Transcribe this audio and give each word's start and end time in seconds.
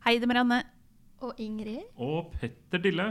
Hei, 0.00 0.14
det 0.16 0.24
er 0.24 0.30
Marianne. 0.30 0.62
Og 1.20 1.36
Ingrid. 1.36 1.82
Og 2.00 2.30
Petter 2.40 2.80
Dille. 2.80 3.04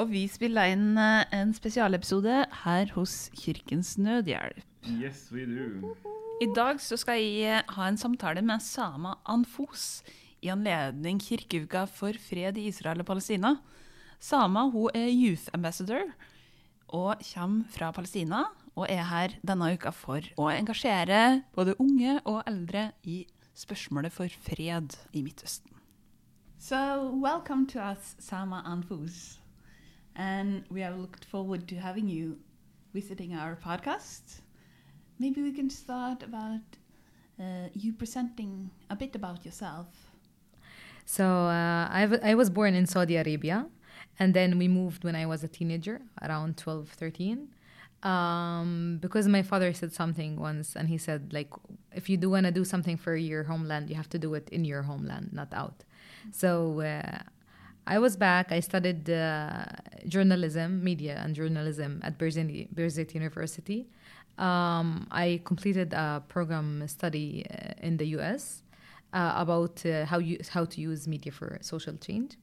Og 0.00 0.06
vi 0.08 0.22
spiller 0.32 0.70
inn 0.72 0.96
eh, 0.96 1.26
en 1.36 1.50
spesialepisode 1.52 2.38
her 2.62 2.92
hos 2.94 3.26
Kirkens 3.36 3.98
Nødhjelp. 4.00 4.64
Yes, 4.96 5.26
we 5.28 5.44
do. 5.44 5.92
I 6.40 6.48
dag 6.56 6.80
så 6.80 6.96
skal 6.96 7.20
jeg 7.20 7.58
eh, 7.58 7.74
ha 7.76 7.90
en 7.90 8.00
samtale 8.00 8.40
med 8.40 8.64
Sama 8.64 9.18
Anfos 9.28 10.00
i 10.40 10.48
anledning 10.54 11.20
kirkeuka 11.20 11.84
for 11.84 12.16
fred 12.16 12.56
i 12.56 12.70
Israel 12.72 13.04
og 13.04 13.10
Palestina. 13.12 13.58
Sama 14.16 14.64
hun 14.72 14.88
er 14.96 15.12
youth 15.12 15.52
ambassador 15.52 16.08
og 16.88 17.20
kommer 17.28 17.68
fra 17.76 17.92
Palestina 17.92 18.46
og 18.72 18.88
er 18.88 19.04
her 19.12 19.36
denne 19.44 19.74
uka 19.76 19.92
for 19.92 20.24
å 20.40 20.48
engasjere 20.48 21.42
både 21.52 21.76
unge 21.76 22.22
og 22.24 22.40
eldre 22.48 22.94
i 23.04 23.26
spørsmålet 23.52 24.16
for 24.16 24.44
fred 24.48 24.96
i 25.12 25.20
Midtøsten. 25.20 25.75
So, 26.58 27.12
welcome 27.14 27.66
to 27.68 27.80
us, 27.80 28.16
Sama 28.18 28.64
Anfous. 28.66 29.38
And 30.16 30.64
we 30.70 30.80
have 30.80 30.96
looked 30.96 31.24
forward 31.24 31.68
to 31.68 31.76
having 31.76 32.08
you 32.08 32.38
visiting 32.94 33.34
our 33.34 33.56
podcast. 33.56 34.40
Maybe 35.18 35.42
we 35.42 35.52
can 35.52 35.70
start 35.70 36.22
about 36.22 36.64
uh, 37.38 37.68
you 37.74 37.92
presenting 37.92 38.70
a 38.90 38.96
bit 38.96 39.14
about 39.14 39.44
yourself. 39.44 39.86
So 41.04 41.24
uh, 41.24 41.88
I 41.90 42.34
was 42.34 42.50
born 42.50 42.74
in 42.74 42.86
Saudi 42.86 43.16
Arabia, 43.16 43.66
and 44.18 44.34
then 44.34 44.58
we 44.58 44.66
moved 44.66 45.04
when 45.04 45.14
I 45.14 45.26
was 45.26 45.44
a 45.44 45.48
teenager, 45.48 46.00
around 46.22 46.56
12, 46.56 46.88
13. 46.88 47.48
Um, 48.02 48.98
because 49.00 49.28
my 49.28 49.42
father 49.42 49.72
said 49.72 49.92
something 49.92 50.36
once, 50.36 50.74
and 50.74 50.88
he 50.88 50.98
said, 50.98 51.32
like, 51.32 51.50
if 51.94 52.08
you 52.08 52.16
do 52.16 52.30
want 52.30 52.46
to 52.46 52.52
do 52.52 52.64
something 52.64 52.96
for 52.96 53.14
your 53.14 53.44
homeland, 53.44 53.88
you 53.88 53.94
have 53.94 54.08
to 54.10 54.18
do 54.18 54.34
it 54.34 54.48
in 54.50 54.64
your 54.64 54.82
homeland, 54.82 55.30
not 55.32 55.52
out. 55.52 55.84
So 56.32 56.80
uh, 56.80 57.18
I 57.86 57.98
was 57.98 58.16
back. 58.16 58.50
I 58.50 58.60
studied 58.60 59.08
uh, 59.08 59.64
journalism, 60.08 60.82
media, 60.82 61.20
and 61.22 61.34
journalism 61.34 62.00
at 62.02 62.18
Birzeit 62.18 63.14
University. 63.14 63.86
Um, 64.38 65.06
I 65.10 65.40
completed 65.44 65.92
a 65.94 66.22
program 66.28 66.86
study 66.88 67.46
uh, 67.50 67.72
in 67.80 67.96
the 67.96 68.06
US 68.18 68.62
uh, 69.12 69.32
about 69.36 69.84
uh, 69.86 70.04
how 70.04 70.18
you 70.18 70.38
how 70.50 70.64
to 70.64 70.80
use 70.80 71.08
media 71.08 71.32
for 71.32 71.58
social 71.62 71.96
change. 71.96 72.36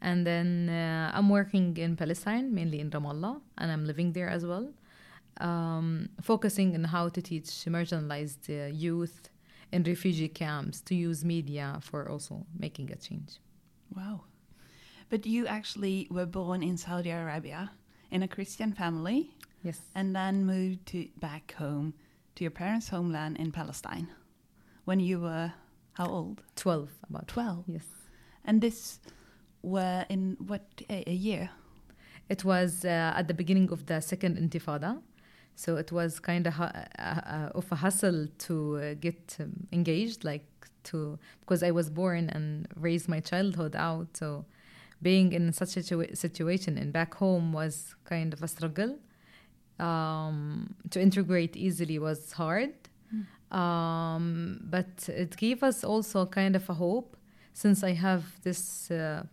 And 0.00 0.26
then 0.26 0.68
uh, 0.68 1.10
I'm 1.12 1.28
working 1.28 1.76
in 1.78 1.96
Palestine, 1.96 2.54
mainly 2.54 2.80
in 2.80 2.90
Ramallah, 2.90 3.40
and 3.58 3.72
I'm 3.72 3.84
living 3.86 4.12
there 4.12 4.28
as 4.28 4.44
well, 4.44 4.68
um, 5.40 6.10
focusing 6.20 6.74
on 6.74 6.84
how 6.84 7.08
to 7.08 7.22
teach 7.22 7.48
marginalized 7.66 8.48
youth 8.78 9.30
in 9.72 9.82
refugee 9.82 10.28
camps 10.28 10.80
to 10.82 10.94
use 10.94 11.24
media 11.24 11.78
for 11.82 12.08
also 12.08 12.46
making 12.58 12.90
a 12.92 12.96
change. 12.96 13.38
Wow. 13.94 14.22
But 15.08 15.26
you 15.26 15.46
actually 15.46 16.08
were 16.10 16.26
born 16.26 16.62
in 16.62 16.76
Saudi 16.76 17.10
Arabia 17.10 17.70
in 18.10 18.22
a 18.22 18.28
Christian 18.28 18.72
family 18.72 19.30
Yes. 19.62 19.80
and 19.94 20.14
then 20.14 20.44
moved 20.44 20.86
to 20.86 21.08
back 21.20 21.54
home 21.58 21.94
to 22.34 22.44
your 22.44 22.50
parents' 22.50 22.88
homeland 22.88 23.36
in 23.38 23.52
Palestine 23.52 24.08
when 24.84 25.00
you 25.00 25.20
were 25.20 25.52
how 25.94 26.06
old? 26.06 26.42
12, 26.56 26.90
about 27.08 27.26
12. 27.26 27.64
Yes. 27.68 27.84
And 28.44 28.60
this 28.60 29.00
were 29.62 30.04
in 30.10 30.36
what 30.46 30.62
a, 30.90 31.08
a 31.10 31.14
year? 31.14 31.48
It 32.28 32.44
was 32.44 32.84
uh, 32.84 33.14
at 33.16 33.28
the 33.28 33.34
beginning 33.34 33.70
of 33.72 33.86
the 33.86 34.00
second 34.00 34.36
intifada. 34.36 35.00
So 35.56 35.76
it 35.76 35.90
was 35.90 36.20
kind 36.20 36.46
of 36.46 36.60
uh, 36.60 36.70
uh, 36.98 37.48
of 37.54 37.72
a 37.72 37.76
hustle 37.76 38.28
to 38.38 38.76
uh, 38.76 38.94
get 39.00 39.36
um, 39.40 39.66
engaged, 39.72 40.22
like 40.22 40.46
to 40.84 41.18
because 41.40 41.62
I 41.62 41.70
was 41.70 41.88
born 41.90 42.28
and 42.28 42.68
raised 42.76 43.08
my 43.08 43.20
childhood 43.20 43.74
out. 43.74 44.16
So 44.16 44.44
being 45.00 45.32
in 45.32 45.52
such 45.52 45.76
a 45.78 45.80
situa- 45.80 46.16
situation 46.16 46.76
and 46.76 46.92
back 46.92 47.14
home 47.14 47.52
was 47.52 47.94
kind 48.04 48.32
of 48.34 48.42
a 48.42 48.48
struggle. 48.48 48.98
Um, 49.78 50.74
to 50.90 51.00
integrate 51.00 51.54
easily 51.54 51.98
was 51.98 52.32
hard, 52.32 52.72
um, 53.50 54.60
but 54.62 55.06
it 55.08 55.36
gave 55.36 55.62
us 55.62 55.84
also 55.84 56.24
kind 56.24 56.56
of 56.56 56.68
a 56.70 56.74
hope 56.74 57.16
since 57.52 57.84
I 57.84 57.92
have 57.92 58.24
this 58.42 58.90
uh, 58.90 59.24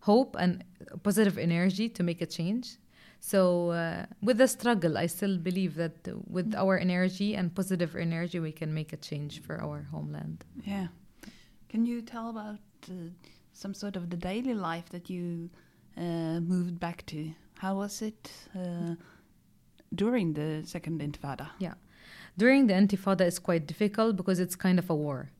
hope 0.00 0.34
and 0.38 0.64
positive 1.02 1.36
energy 1.36 1.90
to 1.90 2.02
make 2.02 2.22
a 2.22 2.26
change. 2.26 2.76
So, 3.20 3.70
uh, 3.70 4.06
with 4.22 4.38
the 4.38 4.46
struggle, 4.46 4.96
I 4.96 5.06
still 5.06 5.36
believe 5.38 5.74
that 5.76 6.08
with 6.28 6.54
our 6.54 6.78
energy 6.78 7.34
and 7.34 7.54
positive 7.54 7.96
energy, 7.96 8.38
we 8.38 8.52
can 8.52 8.72
make 8.72 8.92
a 8.92 8.96
change 8.96 9.42
for 9.42 9.60
our 9.60 9.82
homeland. 9.90 10.44
Yeah. 10.64 10.88
Can 11.68 11.86
you 11.86 12.02
tell 12.02 12.30
about 12.30 12.60
uh, 12.88 13.10
some 13.52 13.74
sort 13.74 13.96
of 13.96 14.10
the 14.10 14.16
daily 14.16 14.54
life 14.54 14.88
that 14.90 15.10
you 15.10 15.50
uh, 15.96 16.40
moved 16.40 16.78
back 16.78 17.04
to? 17.06 17.32
How 17.58 17.76
was 17.76 18.02
it 18.02 18.30
uh, 18.54 18.94
during 19.94 20.34
the 20.34 20.62
second 20.64 21.00
intifada? 21.00 21.48
Yeah 21.58 21.74
during 22.36 22.66
the 22.66 22.74
Intifada, 22.74 23.26
is 23.26 23.38
quite 23.38 23.66
difficult 23.66 24.16
because 24.16 24.38
it's 24.38 24.56
kind 24.56 24.78
of 24.78 24.90
a 24.90 24.94
war. 24.94 25.30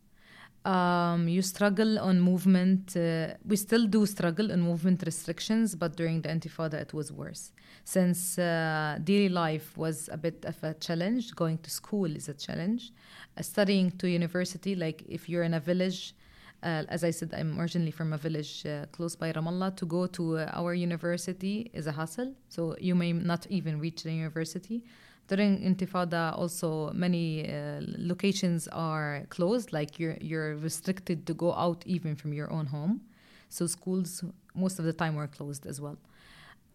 Um, 0.66 1.28
you 1.28 1.42
struggle 1.42 1.96
on 2.00 2.20
movement. 2.20 2.96
Uh, 2.96 3.34
we 3.46 3.54
still 3.54 3.86
do 3.86 4.04
struggle 4.04 4.50
on 4.50 4.62
movement 4.62 5.04
restrictions, 5.06 5.76
but 5.76 5.94
during 5.94 6.22
the 6.22 6.28
Intifada, 6.28 6.74
it 6.74 6.92
was 6.92 7.12
worse. 7.12 7.52
Since 7.84 8.36
uh, 8.36 8.98
daily 9.04 9.28
life 9.28 9.76
was 9.76 10.08
a 10.10 10.16
bit 10.16 10.44
of 10.44 10.56
a 10.64 10.74
challenge, 10.74 11.36
going 11.36 11.58
to 11.58 11.70
school 11.70 12.10
is 12.16 12.28
a 12.28 12.34
challenge. 12.34 12.90
Uh, 13.38 13.42
studying 13.42 13.92
to 13.92 14.10
university, 14.10 14.74
like 14.74 15.04
if 15.08 15.28
you're 15.28 15.44
in 15.44 15.54
a 15.54 15.60
village, 15.60 16.16
uh, 16.64 16.82
as 16.88 17.04
I 17.04 17.12
said, 17.12 17.32
I'm 17.32 17.60
originally 17.60 17.92
from 17.92 18.12
a 18.12 18.18
village 18.18 18.66
uh, 18.66 18.86
close 18.90 19.14
by 19.14 19.30
Ramallah. 19.30 19.76
To 19.76 19.86
go 19.86 20.08
to 20.08 20.38
uh, 20.38 20.50
our 20.52 20.74
university 20.74 21.70
is 21.74 21.86
a 21.86 21.92
hassle, 21.92 22.34
so 22.48 22.74
you 22.80 22.96
may 22.96 23.12
not 23.12 23.46
even 23.50 23.78
reach 23.78 24.02
the 24.02 24.12
university. 24.12 24.82
During 25.28 25.60
Intifada, 25.60 26.36
also 26.38 26.92
many 26.92 27.48
uh, 27.48 27.80
locations 27.98 28.68
are 28.68 29.24
closed. 29.28 29.72
Like 29.72 29.98
you're 29.98 30.16
you're 30.20 30.56
restricted 30.56 31.26
to 31.26 31.34
go 31.34 31.52
out 31.52 31.82
even 31.86 32.14
from 32.14 32.32
your 32.32 32.52
own 32.52 32.66
home. 32.66 33.00
So 33.48 33.66
schools 33.66 34.24
most 34.54 34.78
of 34.78 34.84
the 34.84 34.92
time 34.92 35.16
were 35.16 35.26
closed 35.26 35.66
as 35.66 35.80
well. 35.80 35.98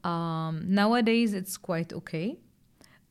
Um, 0.03 0.65
nowadays, 0.67 1.33
it's 1.33 1.57
quite 1.57 1.93
okay. 1.93 2.37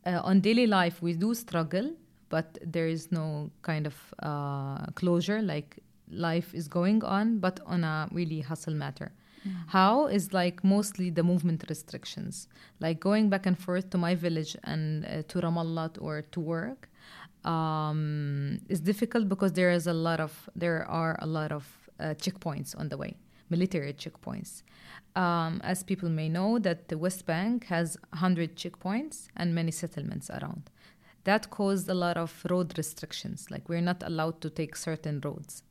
Uh, 0.05 0.21
on 0.23 0.41
daily 0.41 0.67
life, 0.67 1.01
we 1.03 1.15
do 1.15 1.35
struggle, 1.35 1.93
but 2.29 2.59
there 2.65 2.89
is 2.89 3.13
no 3.13 3.51
kind 3.63 3.87
of 3.87 3.95
uh, 4.23 4.87
closure. 4.95 5.41
Like 5.41 5.79
life 6.11 6.55
is 6.55 6.69
going 6.69 7.05
on, 7.05 7.39
but 7.39 7.61
on 7.67 7.85
a 7.85 8.09
really 8.13 8.41
hustle 8.41 8.75
matter. 8.75 9.13
How 9.69 10.07
is 10.07 10.33
like 10.33 10.63
mostly 10.63 11.11
the 11.11 11.23
movement 11.23 11.65
restrictions, 11.69 12.49
like 12.79 13.01
going 13.01 13.31
back 13.31 13.47
and 13.47 13.59
forth 13.59 13.91
to 13.91 13.99
my 13.99 14.15
village 14.15 14.57
and 14.65 15.05
uh, 15.05 15.23
to 15.29 15.41
Ramallah 15.41 15.97
or 16.01 16.23
to 16.23 16.41
work, 16.41 16.91
um, 17.45 18.61
is 18.69 18.81
difficult 18.81 19.29
because 19.29 19.53
there 19.53 19.71
is 19.71 19.87
a 19.87 19.93
lot 19.93 20.21
of 20.21 20.51
there 20.55 20.85
are 20.87 21.19
a 21.21 21.27
lot 21.27 21.53
of 21.53 21.67
uh, 21.99 22.15
checkpoints 22.15 22.79
on 22.79 22.89
the 22.89 22.99
way, 22.99 23.17
military 23.49 23.95
checkpoints. 23.95 24.63
Um, 25.17 25.61
as 25.65 25.83
people 25.83 26.09
may 26.09 26.29
know, 26.29 26.59
that 26.59 26.89
the 26.89 26.99
West 26.99 27.27
Bank 27.27 27.65
has 27.67 27.97
100 28.11 28.57
checkpoints 28.57 29.27
and 29.37 29.55
many 29.55 29.73
settlements 29.73 30.31
around. 30.31 30.71
That 31.25 31.51
caused 31.51 31.89
a 31.89 31.95
lot 31.95 32.17
of 32.17 32.45
road 32.49 32.77
restrictions, 32.79 33.51
like 33.51 33.69
we're 33.69 33.81
not 33.81 34.03
allowed 34.03 34.41
to 34.43 34.51
take 34.51 34.77
certain 34.77 35.21
roads 35.25 35.63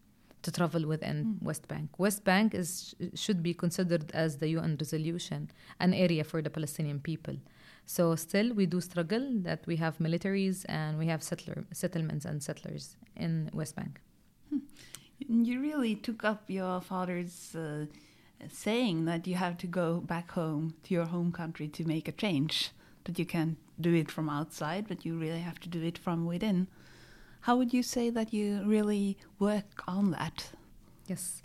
to 0.42 0.52
travel 0.52 0.86
within 0.88 1.38
West 1.42 1.68
Bank. 1.68 1.90
West 1.98 2.24
Bank 2.24 2.54
is 2.54 2.96
should 3.14 3.44
be 3.44 3.54
considered 3.54 4.12
as 4.14 4.38
the 4.38 4.50
UN 4.50 4.78
resolution, 4.80 5.52
an 5.80 5.94
area 5.94 6.24
for 6.24 6.42
the 6.42 6.50
Palestinian 6.50 7.00
people. 7.00 7.36
So 7.86 8.16
still, 8.16 8.54
we 8.54 8.66
do 8.66 8.82
struggle 8.82 9.26
that 9.48 9.66
we 9.66 9.76
have 9.78 9.98
militaries 9.98 10.66
and 10.70 10.98
we 10.98 11.08
have 11.08 11.24
settler 11.24 11.66
settlements 11.72 12.26
and 12.26 12.42
settlers 12.42 12.96
in 13.16 13.50
West 13.54 13.76
Bank. 13.76 14.00
You 15.28 15.60
really 15.60 15.96
took 15.96 16.24
up 16.24 16.44
your 16.48 16.82
father's 16.82 17.56
uh, 17.56 17.86
saying 18.52 19.06
that 19.06 19.28
you 19.28 19.36
have 19.36 19.58
to 19.58 19.68
go 19.68 20.00
back 20.00 20.32
home 20.32 20.76
to 20.84 20.94
your 20.94 21.06
home 21.06 21.32
country 21.32 21.68
to 21.68 21.84
make 21.84 22.08
a 22.08 22.12
change, 22.12 22.72
that 23.04 23.20
you 23.20 23.26
can't 23.26 23.58
do 23.82 23.94
it 23.94 24.10
from 24.10 24.30
outside, 24.30 24.88
but 24.88 25.06
you 25.06 25.18
really 25.18 25.42
have 25.42 25.60
to 25.62 25.70
do 25.70 25.82
it 25.84 25.98
from 25.98 26.26
within. 26.26 26.68
How 27.42 27.56
would 27.58 27.74
you 27.74 27.84
say 27.84 28.10
that 28.10 28.34
you 28.34 28.64
really 28.66 29.18
work 29.40 29.84
on 29.88 30.12
that? 30.12 30.50
Yes, 31.08 31.42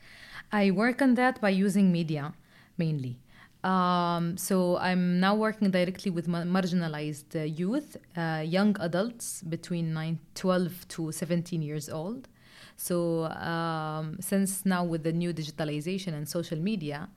I 0.53 0.71
work 0.71 1.01
on 1.01 1.15
that 1.15 1.41
by 1.41 1.51
using 1.51 1.93
media 1.93 2.35
mainly. 2.77 3.19
Um, 3.63 4.37
so 4.37 4.77
I'm 4.77 5.21
now 5.21 5.35
working 5.35 5.71
directly 5.71 6.11
with 6.11 6.29
ma- 6.29 6.43
marginalized 6.43 7.35
uh, 7.35 7.45
youth, 7.45 7.97
uh, 8.15 8.43
young 8.45 8.77
adults 8.79 9.43
between 9.43 9.95
9, 9.95 10.19
12 10.35 10.89
to 10.89 11.13
17 11.13 11.63
years 11.63 11.89
old. 11.89 12.29
So 12.77 13.25
um, 13.25 14.19
since 14.21 14.67
now 14.67 14.85
with 14.85 15.05
the 15.05 15.13
new 15.13 15.33
digitalization 15.33 16.13
and 16.13 16.29
social 16.29 16.59
media, 16.59 17.09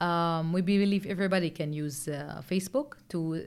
um, 0.00 0.52
we 0.52 0.60
believe 0.60 1.06
everybody 1.06 1.48
can 1.48 1.72
use 1.72 2.08
uh, 2.08 2.42
Facebook 2.46 2.96
to 3.08 3.42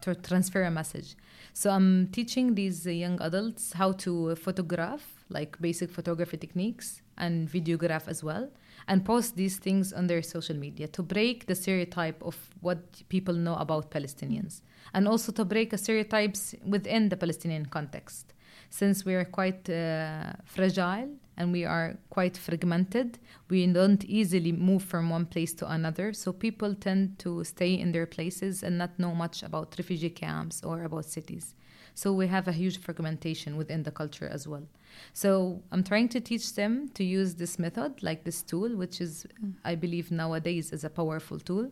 to 0.00 0.16
transfer 0.16 0.64
a 0.64 0.70
message. 0.70 1.14
So 1.54 1.70
I'm 1.70 2.08
teaching 2.08 2.54
these 2.54 2.86
young 2.86 3.20
adults 3.20 3.74
how 3.74 3.92
to 3.92 4.34
photograph 4.36 5.22
like 5.28 5.60
basic 5.60 5.90
photography 5.90 6.36
techniques 6.36 7.02
and 7.18 7.48
videograph 7.48 8.08
as 8.08 8.22
well, 8.22 8.50
and 8.88 9.04
post 9.04 9.36
these 9.36 9.58
things 9.58 9.92
on 9.92 10.06
their 10.06 10.22
social 10.22 10.56
media 10.56 10.88
to 10.88 11.02
break 11.02 11.46
the 11.46 11.54
stereotype 11.54 12.22
of 12.22 12.36
what 12.60 13.02
people 13.08 13.34
know 13.34 13.54
about 13.56 13.90
Palestinians, 13.90 14.62
and 14.94 15.08
also 15.08 15.32
to 15.32 15.44
break 15.44 15.76
stereotypes 15.78 16.54
within 16.66 17.08
the 17.08 17.16
Palestinian 17.16 17.66
context. 17.66 18.34
Since 18.72 19.04
we 19.04 19.14
are 19.14 19.26
quite 19.26 19.68
uh, 19.68 20.32
fragile 20.46 21.10
and 21.36 21.52
we 21.52 21.66
are 21.66 21.98
quite 22.08 22.38
fragmented, 22.38 23.18
we 23.50 23.66
don't 23.66 24.02
easily 24.06 24.50
move 24.50 24.82
from 24.82 25.10
one 25.10 25.26
place 25.26 25.52
to 25.60 25.70
another. 25.70 26.14
So 26.14 26.32
people 26.32 26.74
tend 26.74 27.18
to 27.18 27.44
stay 27.44 27.74
in 27.74 27.92
their 27.92 28.06
places 28.06 28.62
and 28.62 28.78
not 28.78 28.98
know 28.98 29.14
much 29.14 29.42
about 29.42 29.74
refugee 29.76 30.08
camps 30.08 30.62
or 30.64 30.84
about 30.84 31.04
cities. 31.04 31.54
So 31.94 32.14
we 32.14 32.26
have 32.28 32.48
a 32.48 32.52
huge 32.52 32.78
fragmentation 32.78 33.58
within 33.58 33.82
the 33.82 33.90
culture 33.90 34.26
as 34.26 34.48
well. 34.48 34.66
So 35.12 35.60
I'm 35.70 35.84
trying 35.84 36.08
to 36.08 36.20
teach 36.20 36.54
them 36.54 36.88
to 36.94 37.04
use 37.04 37.34
this 37.34 37.58
method, 37.58 38.02
like 38.02 38.24
this 38.24 38.40
tool, 38.40 38.74
which 38.74 39.02
is, 39.02 39.26
I 39.66 39.74
believe, 39.74 40.10
nowadays 40.10 40.72
is 40.72 40.82
a 40.82 40.90
powerful 40.90 41.38
tool, 41.38 41.70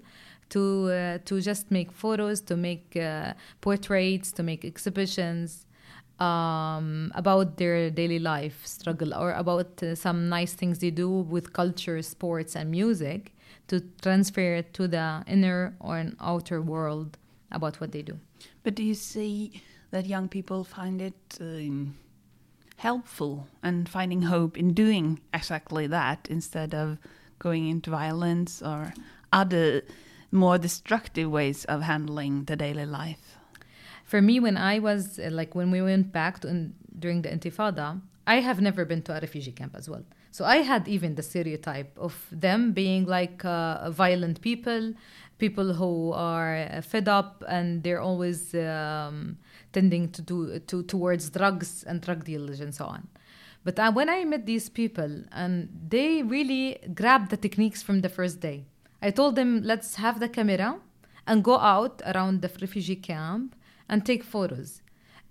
to 0.51 0.91
uh, 0.91 1.19
to 1.25 1.41
just 1.41 1.71
make 1.71 1.91
photos, 1.93 2.43
to 2.43 2.57
make 2.57 2.95
uh, 2.95 3.33
portraits, 3.63 4.33
to 4.33 4.43
make 4.43 4.67
exhibitions. 4.67 5.65
Um, 6.21 7.11
about 7.15 7.57
their 7.57 7.89
daily 7.89 8.19
life 8.19 8.67
struggle 8.67 9.15
or 9.15 9.33
about 9.33 9.83
uh, 9.83 9.95
some 9.95 10.29
nice 10.29 10.53
things 10.53 10.79
they 10.81 10.91
do 10.91 11.09
with 11.09 11.55
culture, 11.55 12.03
sports, 12.03 12.55
and 12.55 12.71
music 12.71 13.33
to 13.69 13.81
transfer 14.03 14.57
it 14.57 14.75
to 14.75 14.87
the 14.87 15.25
inner 15.27 15.75
or 15.81 15.97
an 15.97 16.17
outer 16.21 16.61
world 16.61 17.17
about 17.51 17.81
what 17.81 17.93
they 17.93 18.03
do. 18.03 18.19
But 18.63 18.75
do 18.75 18.83
you 18.83 18.95
see 18.95 19.63
that 19.93 20.05
young 20.05 20.29
people 20.29 20.63
find 20.63 21.01
it 21.01 21.39
um, 21.41 21.97
helpful 22.77 23.47
and 23.63 23.89
finding 23.89 24.23
hope 24.23 24.59
in 24.59 24.75
doing 24.75 25.21
exactly 25.33 25.87
that 25.87 26.27
instead 26.31 26.75
of 26.75 26.99
going 27.39 27.69
into 27.69 27.91
violence 27.91 28.63
or 28.63 28.93
other 29.33 29.83
more 30.31 30.59
destructive 30.59 31.31
ways 31.31 31.65
of 31.65 31.83
handling 31.83 32.45
the 32.45 32.57
daily 32.57 32.87
life? 32.87 33.40
For 34.11 34.21
me, 34.21 34.41
when 34.41 34.57
I 34.57 34.81
was 34.81 35.21
uh, 35.21 35.29
like 35.31 35.55
when 35.55 35.71
we 35.71 35.81
went 35.81 36.11
back 36.11 36.41
to 36.41 36.49
in, 36.49 36.75
during 36.99 37.23
the 37.23 37.29
Intifada, 37.29 38.01
I 38.27 38.41
have 38.41 38.61
never 38.61 38.85
been 38.85 39.03
to 39.03 39.17
a 39.17 39.21
refugee 39.21 39.53
camp 39.53 39.77
as 39.77 39.89
well. 39.89 40.05
So 40.33 40.45
I 40.45 40.57
had 40.57 40.89
even 40.89 41.15
the 41.15 41.23
stereotype 41.23 41.97
of 41.97 42.27
them 42.33 42.73
being 42.73 43.07
like 43.07 43.45
uh, 43.45 43.89
violent 43.93 44.41
people, 44.41 44.95
people 45.39 45.75
who 45.75 46.11
are 46.11 46.57
uh, 46.57 46.81
fed 46.81 47.09
up 47.09 47.45
and 47.49 47.85
they're 47.85 48.01
always 48.01 48.53
um, 48.53 49.39
tending 49.73 50.11
to 50.11 50.23
do 50.23 50.59
to 50.59 50.83
towards 50.83 51.31
drugs 51.31 51.85
and 51.85 52.01
drug 52.01 52.25
dealers 52.25 52.61
and 52.61 52.75
so 52.75 52.87
on. 52.87 53.07
But 53.63 53.79
uh, 53.79 53.93
when 53.93 54.09
I 54.09 54.25
met 54.25 54.45
these 54.45 54.69
people 54.69 55.23
and 55.31 55.69
they 55.89 56.25
really 56.25 56.79
grabbed 56.95 57.31
the 57.31 57.37
techniques 57.37 57.81
from 57.81 58.01
the 58.01 58.09
first 58.09 58.41
day, 58.41 58.65
I 59.01 59.13
told 59.13 59.37
them 59.37 59.63
let's 59.63 59.95
have 60.03 60.19
the 60.19 60.29
camera 60.29 60.81
and 61.29 61.45
go 61.45 61.59
out 61.59 62.03
around 62.05 62.43
the 62.43 62.51
refugee 62.61 62.97
camp 62.97 63.55
and 63.91 64.07
take 64.07 64.23
photos. 64.25 64.81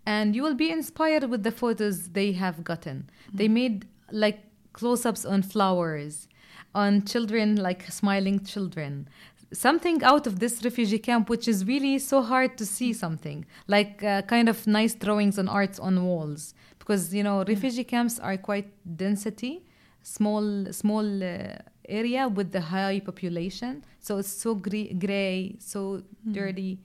And 0.06 0.35
you 0.35 0.44
will 0.44 0.59
be 0.65 0.69
inspired 0.69 1.25
with 1.31 1.41
the 1.44 1.51
photos 1.51 2.09
they 2.09 2.33
have 2.33 2.63
gotten. 2.63 2.97
Mm-hmm. 3.00 3.38
They 3.38 3.47
made 3.47 3.88
like 4.11 4.39
close 4.73 5.06
ups 5.06 5.25
on 5.25 5.41
flowers, 5.41 6.27
on 6.75 7.06
children, 7.06 7.56
like 7.56 7.81
smiling 7.89 8.44
children, 8.44 9.07
something 9.51 10.03
out 10.03 10.27
of 10.27 10.39
this 10.39 10.63
refugee 10.63 11.00
camp, 11.00 11.29
which 11.29 11.47
is 11.47 11.65
really 11.65 11.97
so 12.00 12.21
hard 12.21 12.57
to 12.57 12.65
see 12.65 12.94
something 12.94 13.45
like 13.67 14.03
uh, 14.03 14.21
kind 14.23 14.47
of 14.50 14.67
nice 14.67 14.94
drawings 14.94 15.38
and 15.38 15.50
arts 15.50 15.79
on 15.79 16.06
walls, 16.06 16.53
because 16.77 17.13
you 17.13 17.23
know 17.23 17.44
refugee 17.45 17.83
camps 17.83 18.19
are 18.19 18.38
quite 18.38 18.69
density, 18.97 19.65
small 20.03 20.65
small 20.71 21.23
uh, 21.23 21.57
area 21.88 22.27
with 22.27 22.51
the 22.51 22.61
high 22.61 23.00
population, 23.00 23.83
so 24.00 24.17
it's 24.17 24.29
so 24.29 24.53
gray, 24.53 24.94
gray 24.94 25.56
so 25.59 25.79
mm. 26.27 26.33
dirty. 26.33 26.79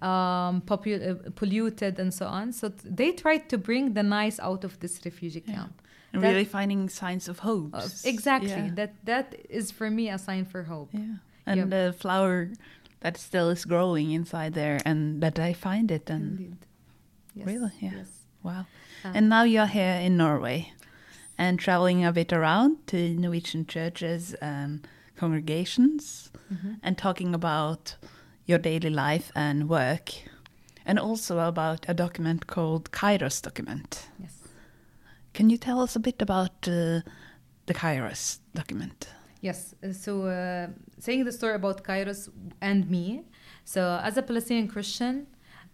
Um, 0.00 0.62
popu- 0.62 1.02
uh, 1.02 1.30
polluted 1.34 1.98
and 1.98 2.14
so 2.14 2.26
on. 2.26 2.52
So 2.52 2.68
th- 2.68 2.82
they 2.84 3.10
tried 3.10 3.48
to 3.48 3.58
bring 3.58 3.94
the 3.94 4.04
nice 4.04 4.38
out 4.38 4.62
of 4.62 4.78
this 4.78 5.00
refugee 5.04 5.40
camp. 5.40 5.82
And 6.12 6.22
that, 6.22 6.28
really 6.28 6.44
finding 6.44 6.88
signs 6.88 7.28
of 7.28 7.40
hope. 7.40 7.70
Uh, 7.74 7.88
exactly. 8.04 8.50
Yeah. 8.50 8.70
That 8.74 8.92
that 9.04 9.34
is 9.50 9.72
for 9.72 9.90
me 9.90 10.08
a 10.08 10.18
sign 10.18 10.44
for 10.44 10.62
hope. 10.62 10.90
Yeah 10.92 11.18
and 11.48 11.60
yep. 11.60 11.70
the 11.70 11.92
flower 11.98 12.50
that 13.00 13.16
still 13.16 13.48
is 13.48 13.64
growing 13.64 14.10
inside 14.10 14.54
there 14.54 14.80
and 14.84 15.22
that 15.22 15.38
I 15.38 15.52
find 15.52 15.90
it 15.90 16.10
and 16.10 16.38
Indeed. 16.38 16.56
Yes. 17.34 17.46
really 17.46 17.72
yeah 17.80 17.90
yes. 17.96 18.10
wow 18.42 18.66
um, 19.04 19.12
and 19.14 19.28
now 19.28 19.42
you're 19.44 19.66
here 19.66 19.94
in 19.94 20.16
Norway 20.16 20.72
and 21.38 21.58
traveling 21.58 22.04
a 22.04 22.12
bit 22.12 22.32
around 22.32 22.86
to 22.88 23.14
Norwegian 23.14 23.66
churches 23.66 24.34
and 24.34 24.86
congregations 25.16 26.30
mm-hmm. 26.52 26.74
and 26.82 26.98
talking 26.98 27.34
about 27.34 27.96
your 28.48 28.58
daily 28.58 28.90
life 28.90 29.30
and 29.34 29.68
work 29.68 30.06
and 30.84 30.98
also 30.98 31.38
about 31.38 31.80
a 31.88 31.94
document 31.94 32.40
called 32.46 32.90
Kairos 32.90 33.40
document 33.40 34.08
yes 34.18 34.34
can 35.32 35.50
you 35.50 35.58
tell 35.58 35.80
us 35.80 35.94
a 35.94 36.00
bit 36.00 36.20
about 36.20 36.56
uh, 36.66 37.00
the 37.66 37.74
Kairos 37.74 38.40
document 38.54 39.08
Yes. 39.40 39.74
Uh, 39.82 39.92
so, 39.92 40.26
uh, 40.26 40.68
saying 40.98 41.24
the 41.24 41.32
story 41.32 41.54
about 41.54 41.84
Kairos 41.84 42.28
and 42.60 42.90
me. 42.90 43.24
So, 43.64 44.00
as 44.02 44.16
a 44.16 44.22
Palestinian 44.22 44.68
Christian, 44.68 45.26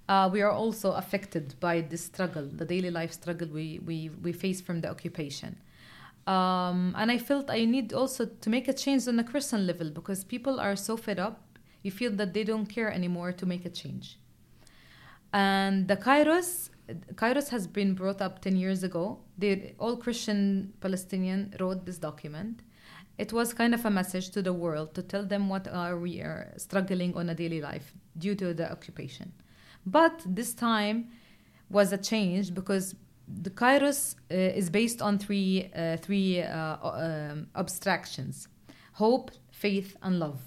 uh, 0.09 0.29
we 0.31 0.43
are 0.43 0.51
also 0.51 0.93
affected 0.93 1.55
by 1.61 1.81
this 1.81 2.05
struggle, 2.05 2.47
the 2.47 2.65
daily 2.65 2.91
life 2.91 3.13
struggle 3.13 3.49
we, 3.49 3.81
we, 3.85 4.11
we 4.23 4.33
face 4.33 4.61
from 4.61 4.81
the 4.83 4.91
occupation. 4.91 5.57
Um, 6.27 6.95
and 6.97 7.11
I 7.11 7.19
felt 7.19 7.51
I 7.51 7.65
need 7.65 7.93
also 7.93 8.27
to 8.27 8.51
make 8.51 8.69
a 8.69 8.73
change 8.73 9.09
on 9.09 9.19
a 9.19 9.25
Christian 9.25 9.67
level 9.67 9.91
because 9.91 10.25
people 10.25 10.61
are 10.61 10.77
so 10.77 10.97
fed 10.97 11.19
up. 11.19 11.41
You 11.85 11.93
feel 11.93 12.11
that 12.17 12.35
they 12.35 12.43
don't 12.43 12.67
care 12.67 12.91
anymore 12.93 13.31
to 13.41 13.47
make 13.47 13.65
a 13.65 13.71
change. 13.71 14.19
And 15.33 15.87
the 15.87 15.97
Kairos, 15.97 16.71
Kairos 17.15 17.49
has 17.51 17.69
been 17.69 17.95
brought 17.95 18.21
up 18.21 18.41
10 18.41 18.57
years 18.57 18.83
ago. 18.83 19.21
They, 19.39 19.75
all 19.79 19.97
Christian 19.97 20.73
Palestinian 20.81 21.55
wrote 21.61 21.87
this 21.87 21.99
document 21.99 22.63
it 23.19 23.33
was 23.33 23.55
kind 23.55 23.75
of 23.75 23.85
a 23.85 23.91
message 23.91 24.31
to 24.31 24.43
the 24.43 24.53
world 24.53 24.95
to 24.95 25.03
tell 25.03 25.25
them 25.25 25.49
what 25.49 25.69
are 25.69 25.99
we 25.99 26.21
are 26.21 26.53
struggling 26.57 27.15
on 27.15 27.29
a 27.29 27.35
daily 27.35 27.61
life 27.61 27.95
due 28.19 28.35
to 28.35 28.53
the 28.53 28.71
occupation. 28.71 29.33
But 29.87 30.23
this 30.27 30.55
time 30.55 31.11
was 31.71 31.93
a 31.93 31.99
change 31.99 32.55
because 32.55 32.95
the 33.29 33.51
Kairos 33.51 34.17
uh, 34.31 34.35
is 34.35 34.69
based 34.69 35.01
on 35.01 35.19
three 35.19 35.71
uh, 35.75 35.97
three 35.99 36.43
uh, 36.43 36.77
um, 36.83 37.47
abstractions: 37.55 38.49
hope, 38.95 39.31
faith, 39.51 39.97
and 40.03 40.19
love. 40.19 40.41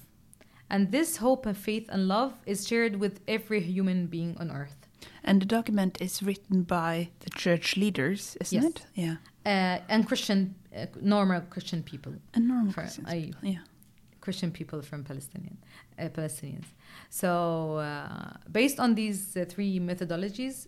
And 0.70 0.92
this 0.92 1.16
hope 1.16 1.46
and 1.46 1.56
faith 1.56 1.88
and 1.90 2.08
love 2.08 2.34
is 2.46 2.66
shared 2.66 2.96
with 2.96 3.20
every 3.26 3.60
human 3.60 4.06
being 4.06 4.36
on 4.38 4.50
earth. 4.50 4.76
And 5.24 5.42
the 5.42 5.46
document 5.46 6.00
is 6.00 6.22
written 6.22 6.62
by 6.62 7.10
the 7.20 7.30
church 7.30 7.76
leaders, 7.76 8.36
isn't 8.40 8.62
yes. 8.62 8.70
it? 8.70 8.86
Yeah. 8.94 9.16
Uh, 9.46 9.80
and 9.88 10.06
Christian 10.06 10.54
uh, 10.76 10.86
normal 11.00 11.40
Christian 11.42 11.82
people. 11.82 12.12
And 12.34 12.48
normal 12.48 12.72
for, 12.72 12.82
Christians, 12.82 13.08
I, 13.08 13.32
yeah. 13.42 13.58
Christian 14.20 14.50
people 14.50 14.82
from 14.82 15.04
Palestinian 15.04 15.58
uh, 15.98 16.08
Palestinians. 16.08 16.66
So 17.10 17.76
uh, 17.76 18.32
based 18.50 18.78
on 18.78 18.94
these 18.94 19.36
uh, 19.36 19.44
three 19.48 19.80
methodologies, 19.80 20.66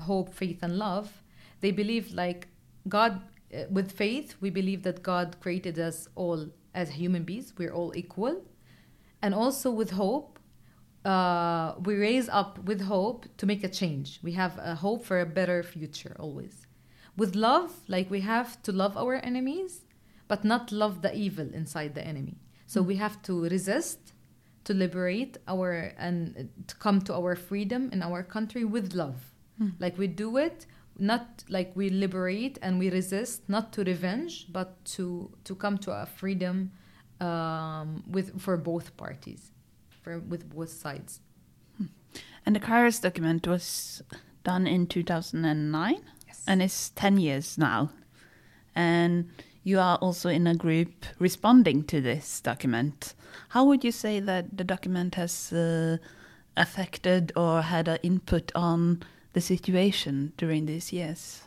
hope, 0.00 0.34
faith, 0.34 0.62
and 0.62 0.78
love, 0.78 1.22
they 1.60 1.70
believe 1.70 2.12
like 2.12 2.48
God. 2.88 3.20
Uh, 3.54 3.62
with 3.70 3.92
faith, 3.92 4.34
we 4.40 4.50
believe 4.50 4.82
that 4.82 5.04
God 5.04 5.36
created 5.40 5.78
us 5.78 6.08
all 6.16 6.48
as 6.74 6.90
human 6.90 7.22
beings. 7.22 7.52
We're 7.56 7.72
all 7.72 7.92
equal, 7.94 8.42
and 9.22 9.34
also 9.34 9.70
with 9.70 9.90
hope, 9.90 10.38
uh, 11.04 11.74
we 11.84 11.94
raise 11.94 12.28
up 12.28 12.58
with 12.64 12.80
hope 12.82 13.26
to 13.38 13.46
make 13.46 13.62
a 13.62 13.68
change. 13.68 14.20
We 14.22 14.32
have 14.32 14.58
a 14.58 14.74
hope 14.74 15.04
for 15.04 15.20
a 15.20 15.26
better 15.26 15.62
future 15.62 16.16
always 16.18 16.66
with 17.16 17.34
love, 17.34 17.72
like 17.88 18.10
we 18.10 18.20
have 18.20 18.62
to 18.62 18.72
love 18.72 18.96
our 18.96 19.14
enemies, 19.14 19.84
but 20.28 20.44
not 20.44 20.70
love 20.70 21.02
the 21.02 21.14
evil 21.14 21.48
inside 21.54 21.94
the 21.94 22.06
enemy. 22.06 22.36
So 22.66 22.82
mm. 22.82 22.86
we 22.86 22.96
have 22.96 23.22
to 23.22 23.44
resist, 23.44 24.12
to 24.64 24.74
liberate 24.74 25.38
our 25.48 25.94
and 25.98 26.50
to 26.66 26.74
come 26.76 27.00
to 27.02 27.14
our 27.14 27.36
freedom 27.36 27.88
in 27.92 28.02
our 28.02 28.22
country 28.22 28.64
with 28.64 28.94
love. 28.94 29.32
Mm. 29.60 29.72
Like 29.78 29.96
we 29.96 30.06
do 30.06 30.36
it 30.36 30.66
not 30.98 31.44
like 31.50 31.72
we 31.74 31.90
liberate 31.90 32.58
and 32.62 32.78
we 32.78 32.90
resist, 32.90 33.48
not 33.48 33.72
to 33.74 33.84
revenge, 33.84 34.46
but 34.50 34.82
to 34.84 35.30
to 35.44 35.54
come 35.54 35.78
to 35.78 35.92
a 35.92 36.06
freedom 36.06 36.72
um, 37.20 38.04
with 38.08 38.40
for 38.40 38.56
both 38.56 38.96
parties, 38.96 39.50
for 40.02 40.18
with 40.18 40.48
both 40.48 40.70
sides. 40.70 41.20
Hmm. 41.76 41.86
And 42.44 42.56
the 42.56 42.60
Kairos 42.60 43.00
document 43.00 43.46
was 43.46 44.02
done 44.44 44.66
in 44.66 44.86
2009 44.86 46.00
and 46.46 46.62
it's 46.62 46.90
10 46.90 47.18
years 47.18 47.58
now. 47.58 47.90
And 48.74 49.30
you 49.64 49.80
are 49.80 49.96
also 49.96 50.28
in 50.28 50.46
a 50.46 50.54
group 50.54 51.06
responding 51.18 51.82
to 51.84 52.00
this 52.00 52.40
document. 52.40 53.14
How 53.48 53.64
would 53.64 53.82
you 53.84 53.92
say 53.92 54.20
that 54.20 54.56
the 54.56 54.64
document 54.64 55.16
has 55.16 55.52
uh, 55.52 55.96
affected 56.56 57.32
or 57.36 57.62
had 57.62 57.88
an 57.88 57.98
input 58.02 58.52
on 58.54 59.02
the 59.32 59.40
situation 59.40 60.32
during 60.36 60.66
these 60.66 60.92
years? 60.92 61.42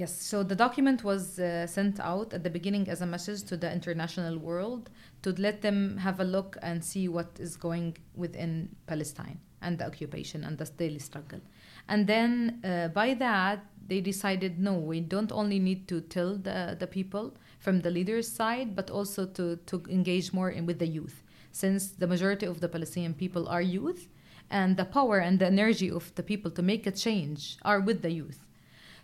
Yes, 0.00 0.18
so 0.18 0.42
the 0.42 0.56
document 0.56 1.04
was 1.04 1.38
uh, 1.38 1.66
sent 1.66 2.00
out 2.00 2.32
at 2.32 2.42
the 2.42 2.48
beginning 2.48 2.88
as 2.88 3.02
a 3.02 3.06
message 3.06 3.42
to 3.42 3.54
the 3.54 3.70
international 3.70 4.38
world 4.38 4.88
to 5.20 5.32
let 5.32 5.60
them 5.60 5.98
have 5.98 6.20
a 6.20 6.24
look 6.24 6.56
and 6.62 6.82
see 6.82 7.06
what 7.06 7.28
is 7.38 7.54
going 7.54 7.98
within 8.14 8.74
Palestine 8.86 9.38
and 9.60 9.76
the 9.76 9.84
occupation 9.86 10.42
and 10.44 10.56
the 10.56 10.64
daily 10.64 11.00
struggle. 11.00 11.40
And 11.86 12.06
then 12.06 12.60
uh, 12.64 12.88
by 12.88 13.12
that, 13.12 13.66
they 13.88 14.00
decided 14.00 14.58
no, 14.58 14.72
we 14.72 15.00
don't 15.00 15.32
only 15.32 15.58
need 15.58 15.86
to 15.88 16.00
tell 16.00 16.34
the, 16.34 16.78
the 16.80 16.86
people 16.86 17.36
from 17.58 17.80
the 17.80 17.90
leaders' 17.90 18.26
side, 18.26 18.74
but 18.74 18.88
also 18.88 19.26
to, 19.26 19.56
to 19.66 19.82
engage 19.90 20.32
more 20.32 20.48
in, 20.48 20.64
with 20.64 20.78
the 20.78 20.88
youth, 20.88 21.22
since 21.52 21.88
the 21.88 22.06
majority 22.06 22.46
of 22.46 22.60
the 22.60 22.70
Palestinian 22.70 23.12
people 23.12 23.46
are 23.48 23.60
youth, 23.60 24.08
and 24.48 24.78
the 24.78 24.86
power 24.86 25.18
and 25.18 25.38
the 25.40 25.46
energy 25.46 25.90
of 25.90 26.14
the 26.14 26.22
people 26.22 26.50
to 26.52 26.62
make 26.62 26.86
a 26.86 26.90
change 26.90 27.58
are 27.66 27.80
with 27.80 28.00
the 28.00 28.10
youth. 28.10 28.46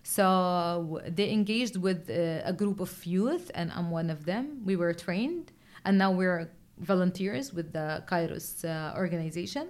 So 0.08 1.00
they 1.08 1.32
engaged 1.32 1.76
with 1.76 2.08
uh, 2.08 2.40
a 2.44 2.52
group 2.52 2.78
of 2.78 3.04
youth, 3.04 3.50
and 3.56 3.72
I'm 3.72 3.90
one 3.90 4.08
of 4.08 4.25
them. 4.25 4.62
We 4.64 4.76
were 4.76 4.94
trained, 4.94 5.50
and 5.84 5.98
now 5.98 6.12
we're 6.12 6.48
volunteers 6.78 7.52
with 7.52 7.72
the 7.72 8.04
Kairos 8.06 8.64
uh, 8.64 8.96
organization. 8.96 9.66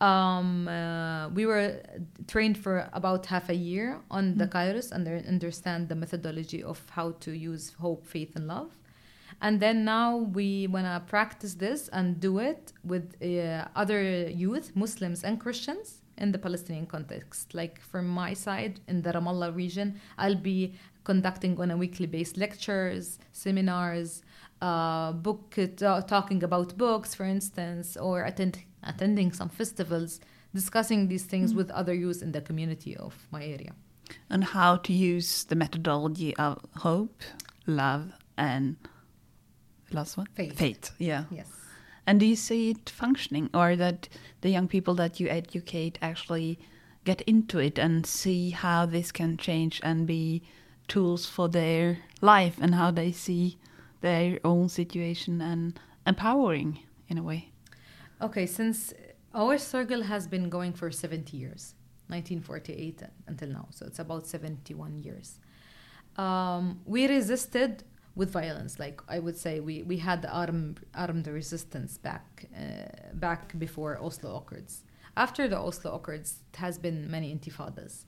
Um, 0.00 0.68
uh, 0.68 1.28
we 1.30 1.44
were 1.44 1.82
trained 2.28 2.56
for 2.56 2.88
about 2.92 3.26
half 3.26 3.48
a 3.48 3.54
year 3.56 3.98
on 4.12 4.38
the 4.38 4.46
Kairos 4.46 4.92
and 4.92 5.08
understand 5.26 5.88
the 5.88 5.96
methodology 5.96 6.62
of 6.62 6.80
how 6.90 7.10
to 7.24 7.32
use 7.32 7.72
hope, 7.80 8.06
faith, 8.06 8.36
and 8.36 8.46
love. 8.46 8.78
And 9.42 9.58
then 9.58 9.84
now 9.84 10.18
we 10.18 10.68
want 10.68 10.86
to 10.86 11.02
practice 11.04 11.54
this 11.54 11.88
and 11.88 12.20
do 12.20 12.38
it 12.38 12.72
with 12.84 13.16
uh, 13.20 13.66
other 13.74 14.28
youth, 14.28 14.70
Muslims 14.76 15.24
and 15.24 15.40
Christians 15.40 16.03
in 16.18 16.32
the 16.32 16.38
Palestinian 16.38 16.86
context. 16.86 17.54
Like 17.54 17.80
from 17.80 18.06
my 18.08 18.34
side 18.34 18.80
in 18.88 19.02
the 19.02 19.12
Ramallah 19.12 19.54
region, 19.54 20.00
I'll 20.18 20.36
be 20.52 20.74
conducting 21.04 21.58
on 21.60 21.70
a 21.70 21.76
weekly 21.76 22.06
basis 22.06 22.36
lectures, 22.36 23.18
seminars, 23.32 24.22
uh, 24.62 25.12
book 25.12 25.54
uh, 25.58 26.00
talking 26.02 26.42
about 26.42 26.76
books, 26.78 27.14
for 27.14 27.24
instance, 27.24 27.96
or 27.96 28.22
attend, 28.24 28.58
attending 28.82 29.32
some 29.32 29.48
festivals, 29.50 30.20
discussing 30.54 31.08
these 31.08 31.24
things 31.24 31.52
Mm. 31.52 31.56
with 31.56 31.70
other 31.72 31.92
youth 31.94 32.22
in 32.22 32.32
the 32.32 32.40
community 32.40 32.96
of 32.96 33.12
my 33.30 33.44
area. 33.44 33.72
And 34.30 34.44
how 34.44 34.76
to 34.76 34.92
use 34.92 35.44
the 35.44 35.56
methodology 35.56 36.34
of 36.36 36.58
hope, 36.76 37.22
love, 37.66 38.12
and 38.36 38.76
last 39.90 40.16
one? 40.16 40.26
Faith. 40.34 40.56
Faith, 40.56 40.90
yeah. 40.98 41.24
Yes. 41.30 41.48
And 42.06 42.20
do 42.20 42.26
you 42.26 42.36
see 42.36 42.70
it 42.70 42.90
functioning, 42.90 43.50
or 43.54 43.76
that 43.76 44.08
the 44.42 44.50
young 44.50 44.68
people 44.68 44.94
that 44.96 45.20
you 45.20 45.28
educate 45.28 45.98
actually 46.02 46.58
get 47.04 47.20
into 47.22 47.58
it 47.58 47.78
and 47.78 48.06
see 48.06 48.50
how 48.50 48.86
this 48.86 49.12
can 49.12 49.36
change 49.36 49.80
and 49.82 50.06
be 50.06 50.42
tools 50.88 51.26
for 51.26 51.48
their 51.48 51.98
life 52.20 52.56
and 52.60 52.74
how 52.74 52.90
they 52.90 53.12
see 53.12 53.58
their 54.00 54.38
own 54.44 54.68
situation 54.68 55.40
and 55.40 55.78
empowering 56.06 56.80
in 57.08 57.18
a 57.18 57.22
way? 57.22 57.50
Okay, 58.20 58.46
since 58.46 58.92
our 59.34 59.58
struggle 59.58 60.02
has 60.02 60.26
been 60.26 60.48
going 60.48 60.72
for 60.72 60.90
70 60.90 61.36
years, 61.36 61.74
1948 62.08 63.02
until 63.26 63.48
now, 63.48 63.68
so 63.70 63.86
it's 63.86 63.98
about 63.98 64.26
71 64.26 65.02
years. 65.02 65.38
Um, 66.16 66.80
we 66.84 67.08
resisted 67.08 67.82
with 68.16 68.30
violence, 68.30 68.78
like 68.78 69.00
I 69.08 69.18
would 69.18 69.36
say, 69.36 69.60
we, 69.60 69.82
we 69.82 69.98
had 69.98 70.22
the 70.22 70.30
armed 70.30 70.80
armed 70.94 71.26
resistance 71.26 71.98
back 71.98 72.46
uh, 72.56 73.14
back 73.14 73.58
before 73.58 73.98
Oslo 74.02 74.36
Accords. 74.36 74.84
After 75.16 75.48
the 75.48 75.58
Oslo 75.58 75.94
Accords, 75.94 76.40
it 76.52 76.56
has 76.56 76.78
been 76.78 77.10
many 77.10 77.34
intifadas. 77.34 78.04